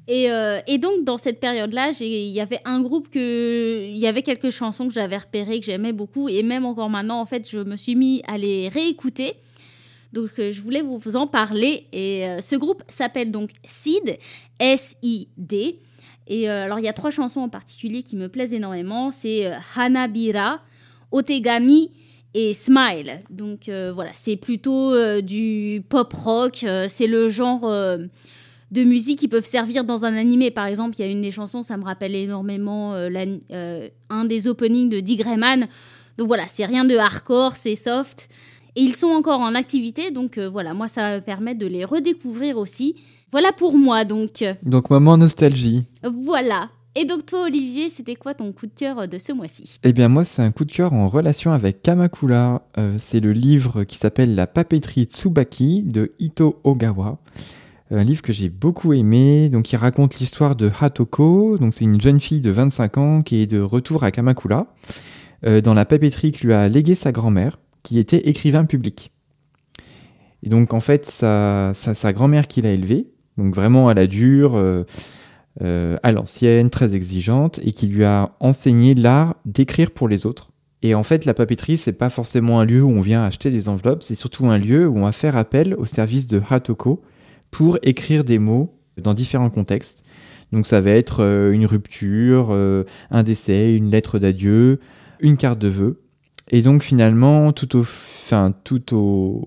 Et, 0.08 0.30
euh, 0.30 0.60
donc, 0.78 1.04
dans 1.04 1.18
cette 1.18 1.38
période-là, 1.38 1.92
il 2.00 2.30
y 2.30 2.40
avait 2.40 2.60
un 2.64 2.80
groupe 2.80 3.10
que. 3.10 3.86
Il 3.88 3.98
y 3.98 4.06
avait 4.06 4.22
quelques 4.22 4.50
chansons 4.50 4.88
que 4.88 4.94
j'avais 4.94 5.18
repérées, 5.18 5.60
que 5.60 5.66
j'aimais 5.66 5.92
beaucoup. 5.92 6.28
Et 6.28 6.42
même 6.42 6.64
encore 6.64 6.90
maintenant, 6.90 7.20
en 7.20 7.26
fait, 7.26 7.48
je 7.48 7.58
me 7.58 7.76
suis 7.76 7.94
mis 7.94 8.22
à 8.26 8.38
les 8.38 8.68
réécouter. 8.68 9.34
Donc, 10.12 10.30
euh, 10.38 10.50
je 10.50 10.60
voulais 10.60 10.82
vous 10.82 11.16
en 11.16 11.26
parler. 11.26 11.86
Et 11.92 12.26
euh, 12.26 12.40
ce 12.40 12.56
groupe 12.56 12.82
s'appelle 12.88 13.30
donc 13.30 13.50
SID, 13.64 14.18
S-I-D. 14.58 15.78
Et 16.26 16.48
alors, 16.48 16.78
il 16.78 16.84
y 16.84 16.88
a 16.88 16.92
trois 16.92 17.10
chansons 17.10 17.40
en 17.40 17.48
particulier 17.48 18.02
qui 18.02 18.16
me 18.16 18.28
plaisent 18.28 18.54
énormément. 18.54 19.10
C'est 19.10 19.50
Hanabira, 19.76 20.60
Otegami 21.10 21.90
et 22.34 22.54
Smile. 22.54 23.22
Donc, 23.30 23.68
voilà, 23.68 24.10
c'est 24.12 24.36
plutôt 24.36 25.20
du 25.20 25.82
pop 25.88 26.12
rock. 26.12 26.64
c'est 26.88 27.06
le 27.06 27.28
genre 27.28 27.64
de 28.70 28.84
musique 28.84 29.18
qui 29.18 29.28
peuvent 29.28 29.46
servir 29.46 29.84
dans 29.84 30.04
un 30.04 30.14
animé. 30.14 30.50
Par 30.50 30.66
exemple, 30.66 30.96
il 30.98 31.04
y 31.04 31.08
a 31.08 31.10
une 31.10 31.20
des 31.20 31.32
chansons, 31.32 31.62
ça 31.62 31.76
me 31.76 31.84
rappelle 31.84 32.14
énormément 32.14 32.94
euh, 32.94 33.08
euh, 33.52 33.88
un 34.08 34.24
des 34.24 34.46
openings 34.46 34.88
de 34.88 35.00
Dick 35.00 35.20
Grayman. 35.20 35.66
Donc 36.18 36.28
voilà, 36.28 36.46
c'est 36.46 36.66
rien 36.66 36.84
de 36.84 36.96
hardcore, 36.96 37.56
c'est 37.56 37.76
soft. 37.76 38.28
Et 38.76 38.82
ils 38.82 38.94
sont 38.94 39.08
encore 39.08 39.40
en 39.40 39.54
activité, 39.54 40.12
donc 40.12 40.38
euh, 40.38 40.48
voilà, 40.48 40.74
moi 40.74 40.86
ça 40.86 41.16
me 41.16 41.20
permet 41.20 41.56
de 41.56 41.66
les 41.66 41.84
redécouvrir 41.84 42.56
aussi. 42.56 42.94
Voilà 43.32 43.52
pour 43.52 43.76
moi 43.76 44.04
donc. 44.04 44.44
Donc 44.62 44.90
moment 44.90 45.16
nostalgie. 45.16 45.84
Voilà. 46.02 46.68
Et 46.96 47.04
donc 47.04 47.24
toi 47.24 47.44
Olivier, 47.44 47.88
c'était 47.88 48.16
quoi 48.16 48.34
ton 48.34 48.52
coup 48.52 48.66
de 48.66 48.72
cœur 48.74 49.06
de 49.06 49.18
ce 49.18 49.32
mois-ci? 49.32 49.78
Eh 49.84 49.92
bien 49.92 50.08
moi 50.08 50.24
c'est 50.24 50.42
un 50.42 50.50
coup 50.50 50.64
de 50.64 50.72
cœur 50.72 50.92
en 50.92 51.08
relation 51.08 51.52
avec 51.52 51.82
Kamakura. 51.82 52.62
c'est 52.98 53.20
le 53.20 53.32
livre 53.32 53.84
qui 53.84 53.96
s'appelle 53.96 54.34
La 54.34 54.46
papeterie 54.46 55.04
Tsubaki 55.04 55.84
de 55.84 56.12
Ito 56.18 56.60
Ogawa 56.64 57.20
un 57.90 58.04
livre 58.04 58.22
que 58.22 58.32
j'ai 58.32 58.48
beaucoup 58.48 58.92
aimé. 58.92 59.48
Donc, 59.48 59.72
il 59.72 59.76
raconte 59.76 60.18
l'histoire 60.18 60.56
de 60.56 60.70
Hatoko. 60.80 61.58
Donc, 61.58 61.74
c'est 61.74 61.84
une 61.84 62.00
jeune 62.00 62.20
fille 62.20 62.40
de 62.40 62.50
25 62.50 62.98
ans 62.98 63.22
qui 63.22 63.42
est 63.42 63.46
de 63.46 63.60
retour 63.60 64.04
à 64.04 64.10
Kamakura, 64.10 64.74
euh, 65.46 65.60
dans 65.60 65.74
la 65.74 65.84
papeterie 65.84 66.32
que 66.32 66.46
lui 66.46 66.54
a 66.54 66.68
légué 66.68 66.94
sa 66.94 67.12
grand-mère, 67.12 67.58
qui 67.82 67.98
était 67.98 68.28
écrivain 68.28 68.64
public. 68.64 69.10
Et 70.42 70.48
donc, 70.48 70.72
en 70.72 70.80
fait, 70.80 71.04
sa, 71.04 71.72
sa, 71.74 72.12
grand-mère 72.12 72.46
qui 72.46 72.62
l'a 72.62 72.70
élevée, 72.70 73.08
donc 73.36 73.54
vraiment 73.54 73.88
à 73.88 73.94
la 73.94 74.06
dure, 74.06 74.56
euh, 74.56 74.84
euh, 75.62 75.96
à 76.02 76.12
l'ancienne, 76.12 76.70
très 76.70 76.94
exigeante, 76.94 77.60
et 77.62 77.72
qui 77.72 77.86
lui 77.86 78.04
a 78.04 78.32
enseigné 78.40 78.94
l'art 78.94 79.36
d'écrire 79.44 79.90
pour 79.90 80.08
les 80.08 80.26
autres. 80.26 80.50
Et 80.82 80.94
en 80.94 81.02
fait, 81.02 81.24
la 81.24 81.34
papeterie, 81.34 81.76
c'est 81.76 81.92
pas 81.92 82.10
forcément 82.10 82.60
un 82.60 82.64
lieu 82.64 82.82
où 82.82 82.90
on 82.90 83.00
vient 83.00 83.24
acheter 83.24 83.50
des 83.50 83.68
enveloppes, 83.68 84.02
c'est 84.02 84.14
surtout 84.14 84.46
un 84.46 84.58
lieu 84.58 84.88
où 84.88 84.98
on 84.98 85.04
va 85.04 85.12
faire 85.12 85.36
appel 85.36 85.74
au 85.74 85.84
service 85.84 86.26
de 86.26 86.40
Hatoko, 86.48 87.02
pour 87.50 87.78
écrire 87.82 88.24
des 88.24 88.38
mots 88.38 88.74
dans 88.96 89.14
différents 89.14 89.50
contextes. 89.50 90.04
Donc 90.52 90.66
ça 90.66 90.80
va 90.80 90.90
être 90.90 91.22
euh, 91.22 91.52
une 91.52 91.66
rupture, 91.66 92.48
euh, 92.50 92.84
un 93.10 93.22
décès, 93.22 93.74
une 93.74 93.90
lettre 93.90 94.18
d'adieu, 94.18 94.80
une 95.20 95.36
carte 95.36 95.58
de 95.58 95.68
vœux. 95.68 96.00
Et 96.50 96.62
donc 96.62 96.82
finalement, 96.82 97.52
tout 97.52 97.76
au, 97.76 97.84
fin, 97.84 98.52
tout 98.64 98.94
au, 98.96 99.46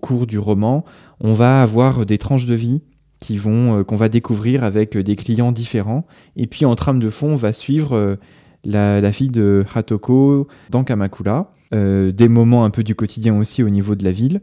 cours 0.00 0.26
du 0.26 0.38
roman, 0.38 0.84
on 1.20 1.34
va 1.34 1.62
avoir 1.62 2.04
des 2.04 2.18
tranches 2.18 2.46
de 2.46 2.54
vie 2.54 2.82
vont 3.30 3.78
euh, 3.78 3.84
qu'on 3.84 3.96
va 3.96 4.08
découvrir 4.08 4.64
avec 4.64 4.96
des 4.96 5.16
clients 5.16 5.52
différents. 5.52 6.06
Et 6.36 6.46
puis 6.46 6.64
en 6.64 6.74
trame 6.74 6.98
de 6.98 7.10
fond, 7.10 7.32
on 7.32 7.36
va 7.36 7.52
suivre 7.52 8.18
la, 8.64 9.00
la, 9.00 9.12
fille 9.12 9.30
de 9.30 9.64
Hatoko 9.74 10.48
dans 10.70 10.84
Kamakura, 10.84 11.52
des 11.72 12.28
moments 12.28 12.64
un 12.64 12.70
peu 12.70 12.82
du 12.82 12.94
quotidien 12.94 13.36
aussi 13.38 13.62
au 13.62 13.70
niveau 13.70 13.94
de 13.94 14.04
la 14.04 14.12
ville. 14.12 14.40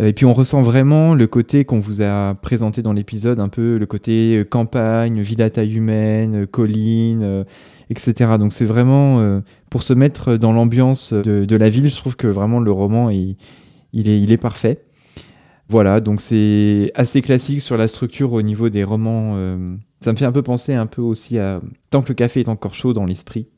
Euh, 0.00 0.08
et 0.08 0.12
puis 0.12 0.24
on 0.24 0.32
ressent 0.32 0.62
vraiment 0.62 1.14
le 1.14 1.26
côté 1.26 1.64
qu'on 1.64 1.80
vous 1.80 2.02
a 2.02 2.34
présenté 2.34 2.82
dans 2.82 2.92
l'épisode, 2.92 3.40
un 3.40 3.48
peu 3.48 3.76
le 3.76 3.86
côté 3.86 4.38
euh, 4.38 4.44
campagne, 4.44 5.20
ville 5.20 5.42
à 5.42 5.50
taille 5.50 5.74
humaine, 5.76 6.42
euh, 6.42 6.46
colline, 6.46 7.44
etc. 7.90 8.32
Donc 8.38 8.52
c'est 8.52 8.64
vraiment 8.64 9.40
pour 9.70 9.82
se 9.82 9.92
mettre 9.92 10.36
dans 10.36 10.52
l'ambiance 10.52 11.12
de, 11.12 11.56
la 11.56 11.68
ville, 11.68 11.88
je 11.88 11.96
trouve 11.96 12.16
que 12.16 12.26
vraiment 12.26 12.60
le 12.60 12.72
roman 12.72 13.10
il, 13.10 13.36
il 13.92 14.32
est 14.32 14.36
parfait. 14.38 14.82
Voilà, 15.72 16.00
donc 16.00 16.20
c'est 16.20 16.92
assez 16.94 17.22
classique 17.22 17.62
sur 17.62 17.78
la 17.78 17.88
structure 17.88 18.34
au 18.34 18.42
niveau 18.42 18.68
des 18.68 18.84
romans. 18.84 19.34
ça 20.00 20.12
me 20.12 20.18
fait 20.18 20.26
un 20.26 20.32
peu 20.32 20.42
penser 20.42 20.74
un 20.74 20.84
peu 20.86 21.00
aussi 21.00 21.38
à 21.38 21.62
Tant 21.88 22.02
que 22.02 22.08
le 22.08 22.14
café 22.14 22.40
est 22.40 22.50
encore 22.50 22.74
chaud 22.74 22.92
dans 22.92 23.06
l'esprit. 23.06 23.48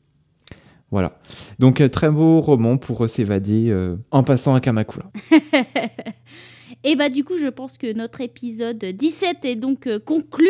Voilà. 0.91 1.19
Donc, 1.59 1.81
euh, 1.81 1.89
très 1.89 2.09
beau 2.09 2.39
roman 2.39 2.77
pour 2.77 3.03
euh, 3.03 3.07
s'évader 3.09 3.67
euh, 3.69 3.97
en 4.11 4.23
passant 4.23 4.55
à 4.55 4.61
Kamakura. 4.61 5.11
Et 6.85 6.95
bah 6.95 7.09
du 7.09 7.23
coup, 7.25 7.37
je 7.37 7.47
pense 7.47 7.77
que 7.77 7.91
notre 7.93 8.21
épisode 8.21 8.77
17 8.77 9.43
est 9.43 9.55
donc 9.55 9.89
conclu. 10.05 10.49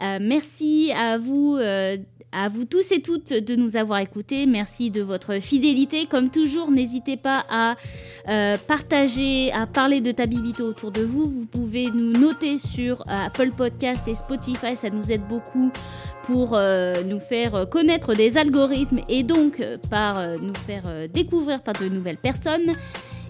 merci 0.00 0.90
à 0.96 1.18
vous 1.18 1.58
à 2.32 2.48
vous 2.48 2.64
tous 2.64 2.92
et 2.92 3.00
toutes 3.00 3.32
de 3.32 3.56
nous 3.56 3.76
avoir 3.76 4.00
écoutés. 4.00 4.46
Merci 4.46 4.90
de 4.90 5.02
votre 5.02 5.40
fidélité. 5.40 6.06
Comme 6.06 6.30
toujours, 6.30 6.70
n'hésitez 6.70 7.16
pas 7.16 7.44
à 7.48 7.76
euh, 8.28 8.56
partager, 8.66 9.50
à 9.52 9.66
parler 9.66 10.00
de 10.00 10.12
Tabibito 10.12 10.64
autour 10.64 10.90
de 10.90 11.02
vous. 11.02 11.24
Vous 11.24 11.46
pouvez 11.46 11.90
nous 11.90 12.12
noter 12.12 12.58
sur 12.58 13.00
euh, 13.02 13.26
Apple 13.26 13.50
Podcast 13.56 14.06
et 14.08 14.14
Spotify. 14.14 14.76
Ça 14.76 14.90
nous 14.90 15.10
aide 15.10 15.26
beaucoup 15.28 15.70
pour 16.24 16.54
euh, 16.54 17.02
nous 17.02 17.20
faire 17.20 17.68
connaître 17.70 18.14
des 18.14 18.36
algorithmes 18.36 19.00
et 19.08 19.22
donc 19.22 19.62
par 19.90 20.20
nous 20.40 20.54
faire 20.54 21.08
découvrir 21.08 21.62
par 21.62 21.74
de 21.74 21.88
nouvelles 21.88 22.18
personnes. 22.18 22.72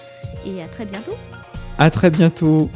et 0.46 0.62
à 0.62 0.68
très 0.68 0.86
bientôt. 0.86 1.16
À 1.78 1.90
très 1.90 2.10
bientôt. 2.10 2.70